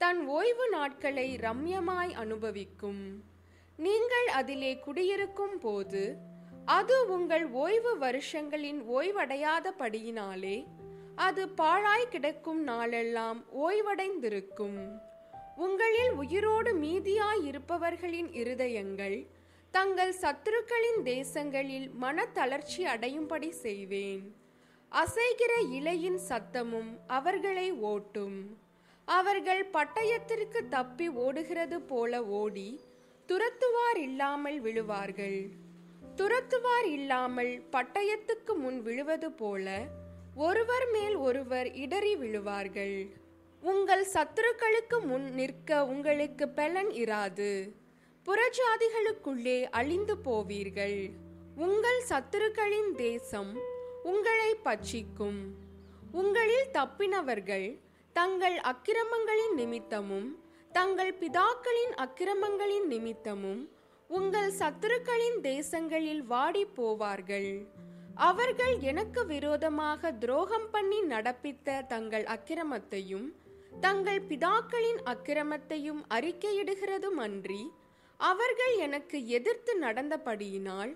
தன் 0.00 0.22
ஓய்வு 0.26 0.68
நாட்களை 0.68 1.28
ரம்யமாய் 1.36 2.12
அனுபவிக்கும். 2.26 3.02
நீங்கள் 3.78 4.28
அதிலே 4.40 4.74
குடியிருக்கும் 4.78 5.58
போது 5.58 6.02
அது 6.66 7.12
உங்கள் 7.12 7.50
ஓய்வு 7.50 7.98
வருஷங்களின் 7.98 8.80
ஓய்வடையாதபடியினாலே 8.88 10.66
அது 11.14 11.48
பாழாய் 11.48 12.08
கிடக்கும் 12.08 12.62
நாளெல்லாம் 12.62 13.44
ஓய்வடைந்திருக்கும். 13.56 15.00
உங்களில் 15.56 16.10
உயிரோடு 16.10 16.74
மீதியாய் 16.74 17.44
இருப்பவர்களின் 17.44 18.28
இருதயங்கள் 18.28 19.26
தங்கள் 19.70 20.14
சத்துருக்களின் 20.20 21.02
தேசங்களில் 21.04 21.90
மனத்தளர்ச்சி 22.00 22.78
அடையும்படி 22.78 23.48
செய்வேன். 23.48 24.34
அசைகிற 24.92 25.52
இலையின் 25.70 26.18
சத்தமும் 26.28 26.96
அவர்களை 27.06 27.72
ஓட்டும். 27.72 28.46
அவர்கள் 29.04 29.70
பட்டயத்திற்கு 29.72 30.68
தப்பி 30.68 31.08
ஓடுகிறது 31.08 31.80
போல 31.80 32.24
ஓடி 32.24 32.80
துரத்துவார் 33.28 33.96
இல்லாமல் 33.96 34.62
விழுவார்கள். 34.62 35.62
துரத்துவார் 36.16 36.84
இல்லாமல் 36.84 37.62
பட்டயத்துக்கு 37.72 38.54
முன் 38.56 38.82
விழுவது 38.82 39.32
போல 39.32 39.86
ஒருவர் 40.34 40.90
மேல் 40.90 41.16
ஒருவர் 41.16 41.72
இடறி 41.72 42.16
விழுவார்கள். 42.16 43.10
உங்கள் 43.60 44.06
சத்துருக்களுக்கு 44.12 45.00
முன் 45.00 45.30
நிற்க 45.30 45.86
உங்களுக்கு 45.86 46.48
பலன் 46.48 46.90
இராது. 46.90 47.70
புறஜாதிகளுக்குள்ளே 48.26 49.62
அழிந்து 49.70 50.16
போவீர்கள். 50.24 51.10
உங்கள் 51.56 52.02
சத்துருக்களின் 52.08 52.92
தேசம் 52.92 53.58
உங்களை 54.02 54.56
பட்சிக்கும். 54.64 55.40
உங்களில் 56.12 56.68
தப்பினவர்கள் 56.72 57.80
தங்கள் 58.12 58.56
அக்கிரமங்களின் 58.56 59.54
நிமித்தமும் 59.54 60.38
தங்கள் 60.72 61.14
பிதாக்களின் 61.14 61.94
அக்கிரமங்களின் 61.96 62.86
நிமித்தமும் 62.86 63.70
உங்கள் 64.10 64.50
சத்துருக்களின் 64.58 65.38
தேசங்களில் 65.42 66.22
வாடி 66.24 66.64
போவார்கள் 66.76 67.50
அவர்கள் 68.20 68.74
எனக்கு 68.82 69.20
விரோதமாக 69.26 70.12
துரோகம் 70.14 70.68
பண்ணி 70.70 70.98
நடப்பித்த 71.04 71.78
தங்கள் 71.86 72.26
அக்கிரமத்தையும் 72.26 73.28
தங்கள் 73.80 74.20
பிதாக்களின் 74.28 75.00
அக்கிரமத்தையும் 75.04 76.02
அறிக்கையிடுகிறதும் 76.10 77.18
அன்றி 77.18 77.62
அவர்கள் 78.20 78.74
எனக்கு 78.78 79.18
எதிர்த்து 79.28 79.72
நடந்தபடியினால் 79.80 80.92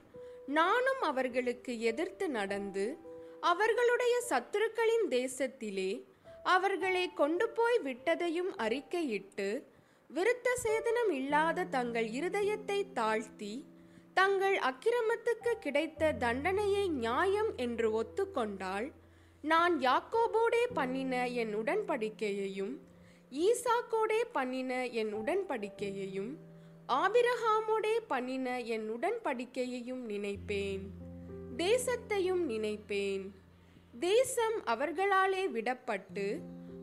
நானும் 0.50 1.02
அவர்களுக்கு 1.02 1.72
எதிர்த்து 1.82 2.26
நடந்து 2.28 2.86
அவர்களுடைய 3.42 4.14
சத்துருக்களின் 4.28 5.08
தேசத்திலே 5.10 5.90
அவர்களை 6.46 7.04
கொண்டு 7.14 7.46
போய் 7.48 7.78
விட்டதையும் 7.84 8.52
அறிக்கையிட்டு 8.58 9.48
விருத்த 10.14 10.48
சேதனம் 10.62 11.12
இல்லாத 11.12 11.64
தங்கள் 11.64 12.06
இருதயத்தை 12.08 12.92
தாழ்த்தி 12.92 13.64
தங்கள் 14.14 14.58
அக்கிரமத்துக்கு 14.58 15.58
கிடைத்த 15.60 16.12
தண்டனையை 16.12 16.88
நியாயம் 16.88 17.56
என்று 17.56 18.02
ஒத்துக்கொண்டால் 18.02 18.92
நான் 19.42 19.80
யாக்கோபோடே 19.80 20.62
பண்ணின 20.74 21.28
என் 21.28 21.54
உடன்படிக்கையையும் 21.54 22.74
ஈசாக்கோடே 23.30 24.20
பண்ணின 24.32 24.86
என் 24.86 25.14
உடன்படிக்கையையும் 25.14 26.32
ஆபிரஹாமோடே 26.88 27.94
பண்ணின 28.06 28.60
என் 28.60 28.90
உடன்படிக்கையையும் 28.90 30.04
நினைப்பேன். 30.08 30.80
தேசத்தையும் 31.56 32.44
நினைப்பேன். 32.44 33.30
தேசம் 34.00 34.64
அவர்களாலே 34.64 35.46
விடப்பட்டு 35.48 36.38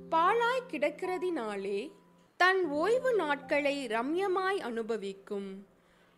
பாழாய் 0.09 0.69
கிடக்கிறதினாலே 0.71 1.91
தன் 2.39 2.65
ஓய்வு 2.65 3.13
நாட்களை 3.13 3.87
ரம்யமாய் 3.87 4.59
அனுபவிக்கும். 4.59 5.65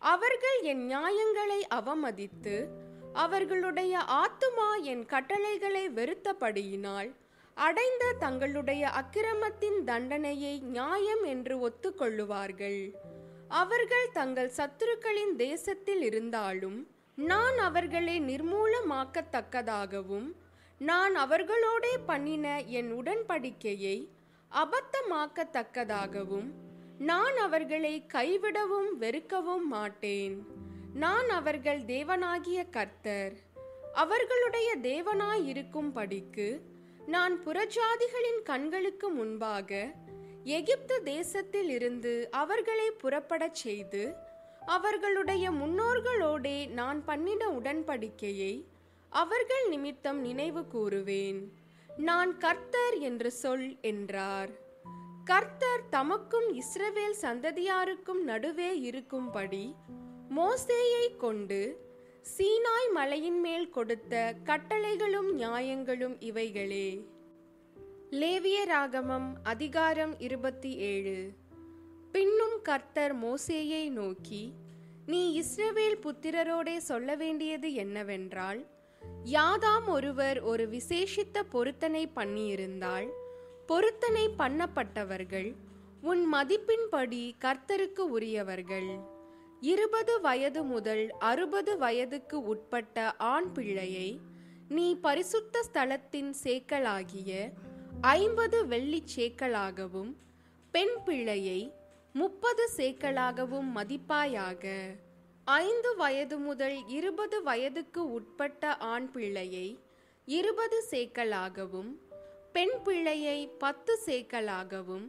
அவர்கள் 0.01 0.61
என் 0.61 0.85
நியாயங்களை 0.85 1.67
அவமதித்து 1.75 2.67
அவர்களுடைய 3.13 4.05
ஆத்துமா 4.21 4.81
என் 4.81 5.05
கட்டளைகளை 5.05 5.89
வெறுத்தபடியினால் 5.89 7.13
அடைந்த 7.53 8.15
தங்களுடைய 8.19 8.89
அக்கிரமத்தின் 8.89 9.83
தண்டனையை 9.83 10.59
நியாயம் 10.59 11.23
என்று 11.23 11.69
ஒத்துக்கொள்ளுவார்கள். 11.69 12.93
அவர்கள் 13.47 14.11
தங்கள் 14.11 14.51
சத்துருக்களின் 14.57 15.35
தேசத்தில் 15.35 16.01
இருந்தாலும் 16.01 16.87
நான் 17.15 17.57
அவர்களை 17.57 18.21
நிர்மூலமாக்கத்தக்கதாகவும் 18.21 20.35
நான் 20.81 21.15
அவர்களோடே 21.15 21.97
பண்ணின 22.05 22.63
என் 22.79 22.91
உடன்படிக்கையை 22.91 24.09
அபத்தமாக்கத்தக்கதாகவும் 24.51 26.49
நான் 26.97 27.37
அவர்களை 27.37 28.05
கைவிடவும் 28.13 28.89
வெறுக்கவும் 28.99 29.67
மாட்டேன். 29.69 30.47
நான் 30.93 31.29
அவர்கள் 31.29 31.81
தேவனாகிய 31.81 32.69
கர்த்தர். 32.69 33.33
அவர்களுடைய 33.93 34.77
தேவனாய் 34.81 35.45
இருக்கும் 35.45 35.91
படிக்கு 35.91 36.61
நான் 37.05 37.43
புறஜாதிகளின் 37.45 38.41
கண்களுக்கு 38.43 39.09
முன்பாக 39.09 39.93
எகிப்து 40.43 41.03
தேசத்தில் 41.03 41.69
இருந்து 41.69 42.27
அவர்களை 42.31 42.91
புறப்படச் 43.03 43.59
செய்து 43.65 44.15
அவர்களுடைய 44.65 45.51
முன்னோர்களோடே 45.51 46.69
நான் 46.69 47.05
பண்ணின 47.05 47.47
உடன்படிக்கையை 47.49 48.65
அவர்கள் 49.09 49.69
நிமித்தம் 49.69 50.19
நினைவு 50.19 50.65
கூறுவேன். 50.73 51.39
நான் 51.97 52.37
கர்த்தர் 52.37 52.97
என்று 52.97 53.31
சொல் 53.31 53.81
என்றார். 53.81 54.49
கர்த்தர் 55.25 55.81
தமக்கும் 55.91 56.53
இஸ்ரவேல் 56.53 57.15
சந்ததியாருக்கும் 57.21 58.23
நடுவே 58.23 58.79
இருக்கும்படி 58.79 59.75
மோசேயை 60.35 61.15
கொண்டு 61.17 61.85
சீனாய் 62.37 62.91
மலையின் 62.93 63.39
மேல் 63.39 63.69
கொடுத்த 63.69 64.35
கட்டளைகளும் 64.45 65.31
நியாயங்களும் 65.31 66.19
இவைகளே. 66.19 67.07
லேவிய 68.09 68.65
ராகமம் 68.65 69.33
அதிகாரம் 69.43 70.19
இருபத்தி 70.19 70.75
ஏழு. 70.75 71.31
பின்னும் 72.11 72.61
கர்த்தர் 72.63 73.15
மோசேயை 73.15 73.89
நோக்கி 73.89 74.53
நீ 75.05 75.43
இஸ்ரவேல் 75.43 75.99
புத்திரரோடே 76.03 76.77
சொல்ல 76.77 77.15
வேண்டியது 77.15 77.73
என்னவென்றால் 77.73 78.65
யாதாம் 79.23 79.87
ஒருவர் 79.87 80.39
ஒரு 80.41 80.69
விசேஷித்த 80.69 81.43
பொருத்தனை 81.49 82.11
பண்ணியிருந்தால் 82.15 83.07
பொருத்தனை 83.65 84.29
பண்ணப்பட்டவர்கள் 84.37 85.55
உன் 86.01 86.33
மதிப்பின்படி 86.33 87.31
கர்த்தருக்கு 87.41 87.99
உரியவர்கள். 87.99 88.89
இருபது 89.59 90.21
வயது 90.21 90.63
முதல் 90.63 91.09
அறுபது 91.19 91.77
வயதுக்கு 91.77 92.43
உட்பட்ட 92.43 93.15
ஆண் 93.15 93.51
பிள்ளையை 93.51 94.19
நீ 94.69 94.95
பரிசுத்த 94.95 95.63
ஸ்தலத்தின் 95.73 96.31
சேக்கலாகிய 96.43 97.51
ஐம்பது 98.01 98.67
வெள்ளிச் 98.67 99.13
சேக்கலாகவும் 99.15 100.11
பெண் 100.71 100.95
பிள்ளையை 101.05 101.73
முப்பது 102.13 102.69
சேக்கலாகவும் 102.77 103.69
மதிப்பாயாக. 103.75 104.65
ஐந்து 105.47 105.89
வயது 105.95 106.37
முதல் 106.39 106.77
இருபது 106.89 107.37
வயதுக்கு 107.43 108.01
உட்பட்ட 108.11 108.63
ஆண் 108.85 109.05
பிள்ளையை 109.11 109.67
இருபது 110.27 110.77
சேக்கலாகவும் 110.91 111.91
பெண் 112.51 112.75
பிள்ளையை 112.83 113.37
பத்து 113.57 113.93
சேக்கலாகவும் 114.05 115.05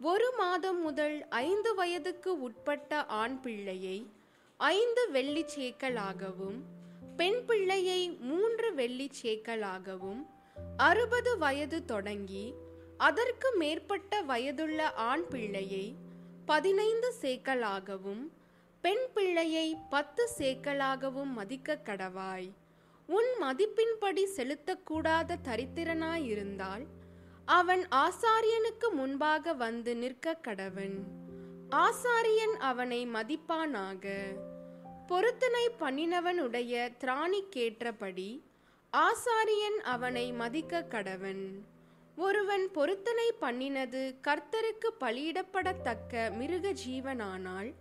ஒரு 0.00 0.28
மாதம் 0.38 0.80
முதல் 0.82 1.16
ஐந்து 1.40 1.70
வயதுக்கு 1.74 2.30
உட்பட்ட 2.40 3.02
ஆண் 3.14 3.36
பிள்ளையை 3.40 3.98
ஐந்து 4.60 5.02
வெள்ளி 5.10 5.44
சேக்கலாகவும் 5.56 6.60
பெண் 7.16 7.40
பிள்ளையை 7.46 8.00
மூன்று 8.20 8.70
வெள்ளி 8.74 9.08
சேக்கலாகவும் 9.22 10.22
அறுபது 10.80 11.32
வயது 11.38 11.80
தொடங்கி 11.84 12.46
அதற்கு 12.98 13.50
மேற்பட்ட 13.56 14.22
வயதுள்ள 14.22 14.80
ஆண் 15.04 15.26
பிள்ளையை 15.30 15.84
பதினைந்து 16.46 17.08
சேக்கலாகவும் 17.22 18.22
பெண் 18.82 19.04
பிள்ளையை 19.14 19.76
பத்து 19.90 20.28
சேக்கலாகவும் 20.38 21.32
மதிக்க 21.32 21.78
கடவாய். 21.84 22.50
உன் 23.06 23.30
மதிப்பின்படி 23.40 24.24
செலுத்தக்கூடாத 24.36 25.36
தரித்திரனாயிருந்தால் 25.44 26.84
அவன் 27.44 27.86
ஆசாரியனுக்கு 27.90 28.88
முன்பாக 28.92 29.52
வந்து 29.52 29.96
நிற்க 29.96 30.38
கடவன். 30.48 30.96
ஆசாரியன் 31.70 32.56
அவனை 32.58 33.06
மதிப்பானாக. 33.06 34.04
பொருத்தனை 35.06 35.70
பண்ணினவனுடைய 35.80 36.92
திராணிக்கேற்றபடி 37.00 38.40
ஆசாரியன் 38.92 39.78
அவனை 39.84 40.32
மதிக்க 40.32 40.84
கடவன். 40.90 41.44
ஒருவன் 42.16 42.70
பொருத்தனை 42.70 43.32
பண்ணினது 43.40 44.02
கர்த்தருக்கு 44.22 44.90
பலியிடப்படத்தக்க 45.00 46.36
மிருக 46.36 46.72
ஜீவனானால் 46.88 47.72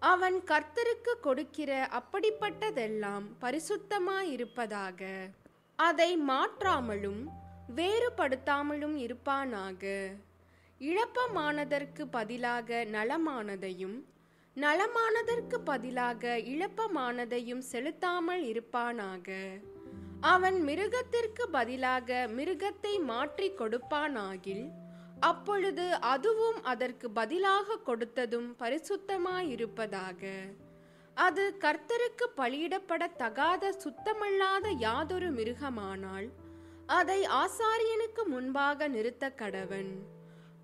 அவன் 0.00 0.42
கர்த்தருக்கு 0.46 1.12
கொடுக்கிற 1.20 1.88
அப்படிப்பட்டதெல்லாம் 1.92 3.24
பரிசுத்தமாயிருப்பதாக. 3.40 5.30
அதை 5.76 6.18
மாற்றாமலும் 6.18 7.28
வேறுபடுத்தாமலும் 7.76 8.96
இருப்பானாக. 8.96 10.12
இழப்பமானதற்கு 10.80 12.04
பதிலாக 12.10 12.84
நலமானதையும் 12.84 14.04
நலமானதற்கு 14.56 15.58
பதிலாக 15.64 16.36
இழப்பமானதையும் 16.36 17.58
செலுத்தாமல் 17.58 18.42
இருப்பானாக. 18.42 19.60
அவன் 20.20 20.62
மிருகத்திற்கு 20.62 21.48
பதிலாக 21.50 22.28
மிருகத்தை 22.36 23.00
மாற்றி 23.00 23.50
கொடுப்பானாகில் 23.50 24.70
அப்பொழுது 25.20 25.94
அதுவும் 25.94 26.64
அதற்கு 26.64 27.10
பதிலாக 27.10 27.78
கொடுத்ததும் 27.86 28.54
பரிசுத்தமாயிருப்பதாக. 28.58 30.52
அது 31.14 31.56
கர்த்தருக்கு 31.60 32.26
பலியிடப்படத்தகாத 32.36 33.72
சுத்தமல்லாத 33.84 34.70
யாதொரு 34.78 35.32
மிருகமானால் 35.32 36.28
அதை 36.86 37.26
ஆசாரியனுக்கு 37.26 38.24
முன்பாக 38.26 38.88
நிறுத்த 38.88 39.32
கடவன். 39.36 39.92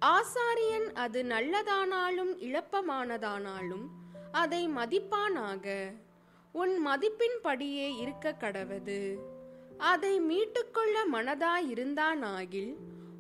ஆசாரியன் 0.01 0.95
அது 0.95 1.23
நல்லதானாலும் 1.23 2.33
இழப்பமானதானாலும் 2.41 3.87
அதை 4.33 4.69
மதிப்பானாக. 4.69 5.95
உன் 6.53 6.87
மதிப்பின்படியே 6.87 7.99
இருக்க 7.99 8.37
கடவது. 8.41 9.19
அதை 9.79 10.21
மீட்டுக்கொள்ள 10.21 10.97
மனதாயிருந்தானாகில் 11.13 12.75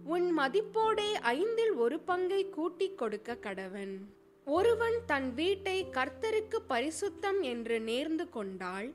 உன் 0.05 0.39
மதிப்போடே 0.39 1.13
ஐந்தில் 1.21 1.73
ஒரு 1.73 2.01
பங்கை 2.01 2.49
கூட்டிக் 2.49 2.99
கொடுக்க 2.99 3.37
கடவன். 3.41 3.99
ஒருவன் 4.45 4.95
தன் 5.07 5.35
வீட்டை 5.35 5.87
கர்த்தருக்கு 5.91 6.59
பரிசுத்தம் 6.69 7.41
என்று 7.41 7.79
நேர்ந்து 7.79 8.29
கொண்டால் 8.29 8.95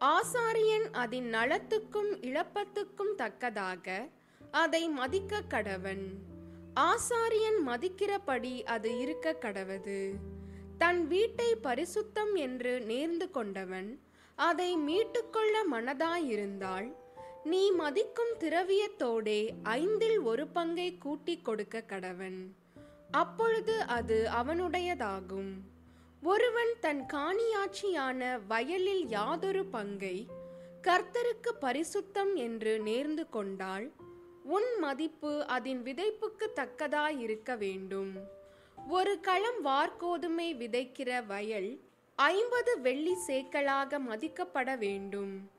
ஆசாரியன் 0.00 0.86
அதன் 0.92 1.28
நலத்துக்கும் 1.34 2.10
இழப்பத்துக்கும் 2.22 3.14
தக்கதாக 3.16 4.08
அதை 4.50 4.88
மதிக்க 4.88 5.42
கடவன். 5.50 6.04
ஆசாரியன் 6.80 7.58
மதிக்கிறபடி 7.66 8.62
அது 8.62 8.98
இருக்க 8.98 9.36
கடவது. 9.40 10.10
தன் 10.78 11.06
வீட்டை 11.06 11.56
பரிசுத்தம் 11.62 12.34
என்று 12.34 12.84
நேர்ந்து 12.88 13.30
கொண்டவன் 13.30 14.00
அதை 14.34 14.76
மீட்டுக்கொள்ள 14.76 15.54
மனதாயிருந்தால் 15.70 16.92
நீ 17.46 17.70
மதிக்கும் 17.70 18.32
திரவியத்தோடே 18.40 19.48
ஐந்தில் 19.62 20.20
ஒரு 20.20 20.46
பங்கை 20.46 20.98
கூட்டிக் 20.98 21.44
கொடுக்க 21.44 21.84
கடவன். 21.88 22.46
அப்பொழுது 23.10 23.80
அது 23.80 24.28
அவனுடையதாகும். 24.42 25.52
ஒருவன் 26.22 26.72
தன் 26.80 27.06
காணியாட்சியான 27.12 28.40
வயலில் 28.48 29.08
யாதொரு 29.08 29.64
பங்கை 29.64 30.26
கர்த்தருக்கு 30.82 31.52
பரிசுத்தம் 31.60 32.34
என்று 32.34 32.82
நேர்ந்து 32.84 33.30
கொண்டால் 33.30 33.92
உன் 34.44 34.78
மதிப்பு 34.78 35.46
அதன் 35.46 35.82
விதைப்புக்கு 35.82 36.46
தக்கதாயிருக்க 36.54 37.58
வேண்டும். 37.58 38.12
ஒரு 38.88 39.20
களம் 39.20 39.64
வார்கோதுமை 39.64 40.54
விதைக்கிற 40.54 41.26
வயல் 41.26 41.80
ஐம்பது 42.14 42.80
வெள்ளி 42.80 43.16
சேக்கலாக 43.26 43.98
மதிக்கப்பட 43.98 44.78
வேண்டும். 44.78 45.54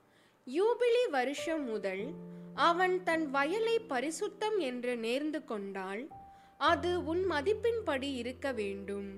யூபிலி 0.55 1.09
வருஷம் 1.09 1.63
முதல் 1.63 2.13
அவன் 2.53 3.03
தன் 3.03 3.29
வயலை 3.29 3.79
பரிசுத்தம் 3.89 4.57
என்று 4.57 4.95
நேர்ந்து 4.95 5.45
கொண்டால் 5.45 6.07
அது 6.57 7.03
உன் 7.03 7.31
மதிப்பின்படி 7.31 8.15
இருக்க 8.15 8.51
வேண்டும். 8.51 9.09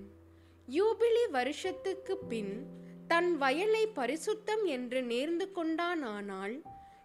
யூபிலி 0.68 1.32
வருஷத்துக்கு 1.32 2.18
பின் 2.18 2.68
தன் 3.08 3.38
வயலை 3.38 3.88
பரிசுத்தம் 3.88 4.64
என்று 4.64 5.02
நேர்ந்து 5.02 5.48
கொண்டானானால் 5.56 6.62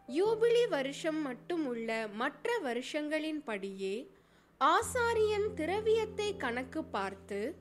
யூபிலி 0.08 0.68
வருஷம் 0.68 1.20
மட்டுமுள்ள 1.22 2.08
மற்ற 2.12 2.58
வருஷங்களின்படியே 2.62 4.08
ஆசாரியன் 4.60 5.54
திரவியத்தை 5.54 6.36
கணக்கு 6.36 6.84
பார்த்து 6.84 7.54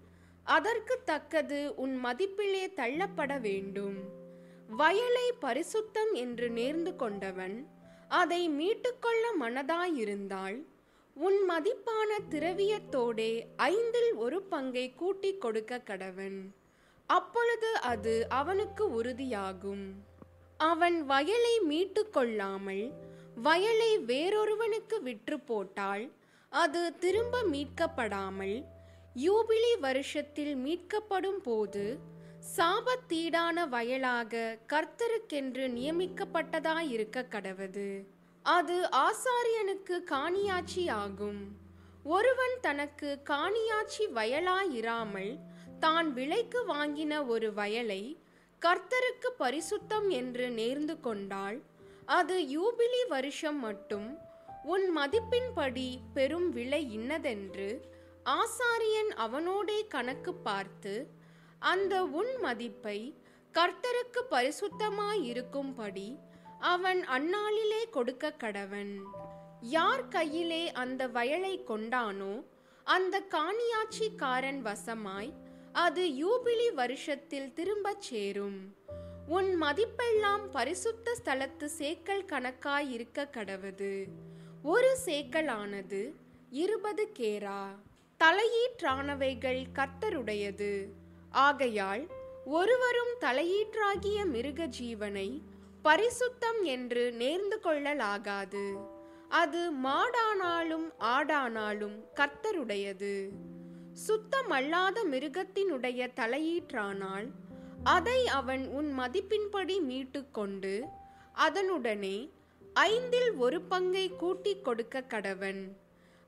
அதற்கு 0.44 1.02
தக்கது 1.06 1.76
உன் 1.76 2.06
மதிப்பிலே 2.06 2.66
தள்ளப்பட 2.76 3.40
வேண்டும். 3.40 4.22
வயலை 4.76 5.28
பரிசுத்தம் 5.42 6.14
என்று 6.14 6.48
நேர்ந்து 6.50 6.96
கொண்டவன் 6.96 7.56
அதை 8.08 8.42
மீட்டுக்கொள்ள 8.50 9.24
மனதாயிருந்தால் 9.40 10.58
உன் 11.16 11.40
மதிப்பான 11.50 12.10
திரவியத்தோடே 12.30 13.32
ஐந்தில் 13.56 14.14
ஒரு 14.16 14.42
பங்கை 14.44 14.86
கூட்டிக் 14.96 15.42
கொடுக்க 15.42 15.82
கடவன். 15.86 16.38
அப்பொழுது 17.10 17.70
அது 17.84 18.14
அவனுக்கு 18.30 19.02
உறுதியாகும். 19.02 19.86
அவன் 20.60 20.98
வயலை 21.06 21.60
மீட்டு 21.60 22.10
கொள்ளாமல் 22.10 22.86
வயலை 23.36 23.92
வேறொருவனுக்கு 23.98 24.98
விற்று 25.02 25.40
போட்டால் 25.40 26.06
அது 26.52 26.82
திரும்ப 26.98 27.42
மீட்கப்படாமல் 27.44 28.58
யூபிலி 29.16 29.74
வருஷத்தில் 29.80 30.56
மீட்கப்படும் 30.56 31.42
போது 31.44 31.86
சாபத்தீடான 32.44 33.68
வயலாக 33.70 34.60
கர்த்தருக்கென்று 34.74 35.68
நியமிக்கப்பட்டதாயிருக்க 35.68 37.28
கடவது. 37.30 38.06
அது 38.46 38.90
ஆசாரியனுக்கு 39.04 40.04
காணியாட்சி 40.12 40.90
ஆகும் 40.90 41.42
ஒருவன் 42.04 42.56
தனக்கு 42.62 43.20
காணியாட்சி 43.30 44.08
வயலாயிராமல் 44.14 45.40
தான் 45.80 46.14
விலைக்கு 46.14 46.66
வாங்கின 46.68 47.28
ஒரு 47.28 47.54
வயலை 47.54 48.18
கர்த்தருக்கு 48.62 49.30
பரிசுத்தம் 49.40 50.10
என்று 50.10 50.50
நேர்ந்து 50.50 51.00
கொண்டால் 51.00 51.62
அது 52.06 52.36
யூபிலி 52.48 53.08
வருஷம் 53.10 53.60
மட்டும் 53.60 54.18
உன் 54.64 54.98
மதிப்பின்படி 54.98 56.00
பெரும் 56.14 56.50
விலை 56.50 56.92
இன்னதென்று 56.92 57.82
ஆசாரியன் 58.26 59.12
அவனோடே 59.18 59.88
கணக்கு 59.88 60.34
பார்த்து 60.34 60.94
அந்த 61.64 62.04
உன் 62.04 62.32
மதிப்பை 62.42 63.00
கர்த்தருக்கு 63.54 64.22
பரிசுத்தமாயிருக்கும்படி 64.32 66.18
அவன் 66.60 67.02
அந்நாளிலே 67.08 67.82
கொடுக்க 67.92 68.34
கடவன். 68.40 68.94
யார் 69.62 70.08
கையிலே 70.08 70.72
அந்த 70.72 71.08
வயலை 71.08 71.64
கொண்டானோ 71.68 72.34
அந்த 72.84 73.24
காணியாட்சிக்காரன் 73.32 74.62
வசமாய் 74.62 75.34
அது 75.72 76.04
யூபிலி 76.08 76.74
வருஷத்தில் 76.74 77.54
திரும்பச் 77.54 78.02
சேரும். 78.02 78.76
உன் 79.28 79.62
மதிப்பெல்லாம் 79.62 80.46
பரிசுத்த 80.52 81.16
ஸ்தலத்து 81.24 81.70
சேக்கல் 81.78 82.26
கணக்காய் 82.26 82.90
இருக்க 82.90 83.30
கடவது. 83.32 84.06
ஒரு 84.64 84.98
சேக்கலானது 85.06 86.02
இருபது 86.50 87.12
கேரா. 87.20 87.64
தலையீற்றானவைகள் 88.24 89.64
கர்த்தருடையது. 89.74 91.02
ஆகையால் 91.34 92.08
ஒருவரும் 92.46 93.14
தலையீற்றாகிய 93.20 94.26
மிருக 94.26 94.68
ஜீவனை 94.68 95.42
பரிசுத்தம் 95.84 96.62
என்று 96.62 97.16
நேர்ந்து 97.20 97.66
கொள்ளலாகாது. 97.66 98.74
அது 99.30 99.72
மாடானாலும் 99.74 100.88
ஆடானாலும் 101.00 101.98
கர்த்தருடையது. 102.16 103.30
சுத்தமல்லாத 104.08 105.04
மிருகத்தினுடைய 105.12 106.08
தலையீற்றானால் 106.16 107.28
அதை 107.84 108.28
அவன் 108.28 108.68
உன் 108.68 109.00
மதிப்பின்படி 109.00 109.80
மீட்டுக்கொண்டு 109.90 110.82
அதனுடனே 111.36 112.30
ஐந்தில் 112.74 113.34
ஒரு 113.34 113.62
பங்கை 113.62 114.10
கூட்டிக் 114.10 114.64
கொடுக்க 114.64 115.04
கடவன். 115.10 115.72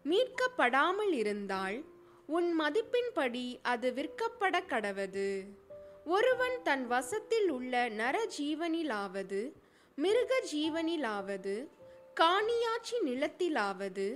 மீட்கப்படாமல் 0.04 1.12
இருந்தால் 1.12 1.84
உன் 2.28 2.62
மதிப்பின்படி 2.62 3.60
அது 3.62 3.92
விற்கப்பட 3.92 4.60
கடவது 4.70 5.48
ஒருவன் 6.06 6.62
தன் 6.64 6.88
வசத்தில் 6.88 7.50
உள்ள 7.50 7.90
நர 7.90 8.28
ஜீவனிலாவது 8.40 9.52
மிருக 9.96 10.42
ஜீவனிலாவது 10.54 11.68
காணியாட்சி 12.20 12.98
நிலத்திலாவது 13.06 14.08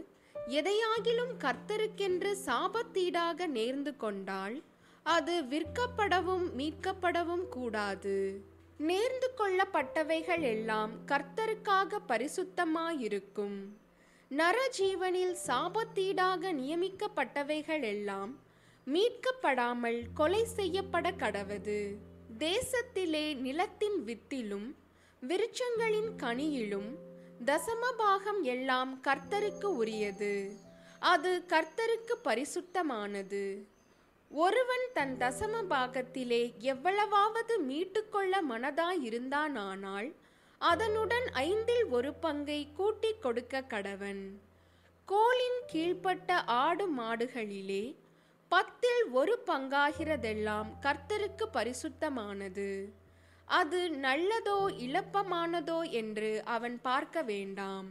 எதையாகிலும் 0.50 1.34
கர்த்தருக்கென்று 1.38 2.32
சாபத்தீடாக 2.46 3.48
நேர்ந்து 3.48 3.98
கொண்டால் 3.98 4.64
அது 5.04 5.42
விற்கப்படவும் 5.42 6.48
மீட்கப்படவும் 6.58 7.48
கூடாது. 7.50 8.42
நேர்ந்து 8.80 9.30
கொள்ளப்பட்டவைகள் 9.38 10.42
எல்லாம் 10.42 10.92
கர்த்தருக்காக 11.08 12.00
பரிசுத்தமாயிருக்கும். 12.08 13.60
நரஜீவனில் 14.38 15.36
சாபத்தீடாக 15.48 16.52
நியமிக்கப்பட்டவைகள் 16.54 17.84
எல்லாம் 17.84 18.38
மீட்கப்படாமல் 18.86 20.04
கொலை 20.14 20.46
செய்யப்பட 20.46 21.12
கடவது. 21.12 21.96
தேசத்திலே 22.40 23.36
நிலத்தின் 23.36 24.04
வித்திலும் 24.06 24.76
விருட்சங்களின் 25.22 26.12
கனியிலும் 26.18 26.96
தசமபாகம் 27.46 28.42
எல்லாம் 28.42 29.02
கர்த்தருக்கு 29.04 29.66
உரியது. 29.66 30.54
அது 31.00 31.44
கர்த்தருக்கு 31.48 32.16
பரிசுத்தமானது. 32.24 33.66
ஒருவன் 34.30 34.88
தன் 34.94 35.16
தசம 35.20 35.64
பாகத்திலே 35.70 36.58
எவ்வளவாவது 36.58 37.58
மீட்டுக்கொள்ள 37.70 38.42
மனதாயிருந்தானானால் 38.50 40.12
அதனுடன் 40.62 41.28
ஐந்தில் 41.34 41.86
ஒரு 41.86 42.14
பங்கை 42.14 42.68
கூட்டிக் 42.74 43.22
கொடுக்க 43.22 43.62
கடவன். 43.62 44.24
கோலின் 45.06 45.62
கீழ்ப்பட்ட 45.72 46.32
ஆடு 46.46 46.86
மாடுகளிலே 46.98 47.96
பத்தில் 48.50 49.04
ஒரு 49.12 49.40
பங்காகிறதெல்லாம் 49.48 50.70
கர்த்தருக்கு 50.82 51.46
பரிசுத்தமானது. 51.54 52.90
அது 53.46 53.80
நல்லதோ 53.90 54.60
இழப்பமானதோ 54.88 55.90
என்று 55.92 56.42
அவன் 56.46 56.82
பார்க்க 56.82 57.22
வேண்டாம். 57.22 57.88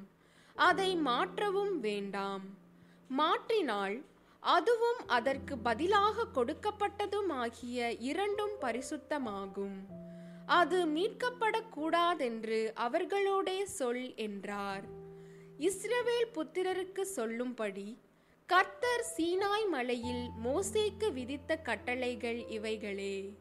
அதை 0.54 0.96
மாற்றவும் 0.96 1.80
வேண்டாம். 1.80 2.44
மாற்றினால் 3.18 3.96
அதுவும் 4.40 5.00
அதற்கு 5.06 5.58
பதிலாக 5.58 6.26
கொடுக்கப்பட்டதுமாகிய 6.34 7.96
இரண்டும் 7.98 8.56
பரிசுத்தமாகும். 8.60 9.78
அது 10.48 10.86
மீட்கப்படக்கூடாதென்று 10.86 12.72
அவர்களோடே 12.74 13.64
சொல் 13.64 14.14
என்றார். 14.14 14.84
இஸ்ரவேல் 15.58 16.30
புத்திரருக்கு 16.34 17.00
சொல்லும்படி 17.00 17.98
கர்த்தர் 18.46 19.04
சீனாய் 19.16 19.68
மலையில் 19.68 20.30
மோசேக்கு 20.44 21.12
விதித்த 21.12 21.56
கட்டளைகள் 21.56 22.48
இவைகளே. 22.48 23.32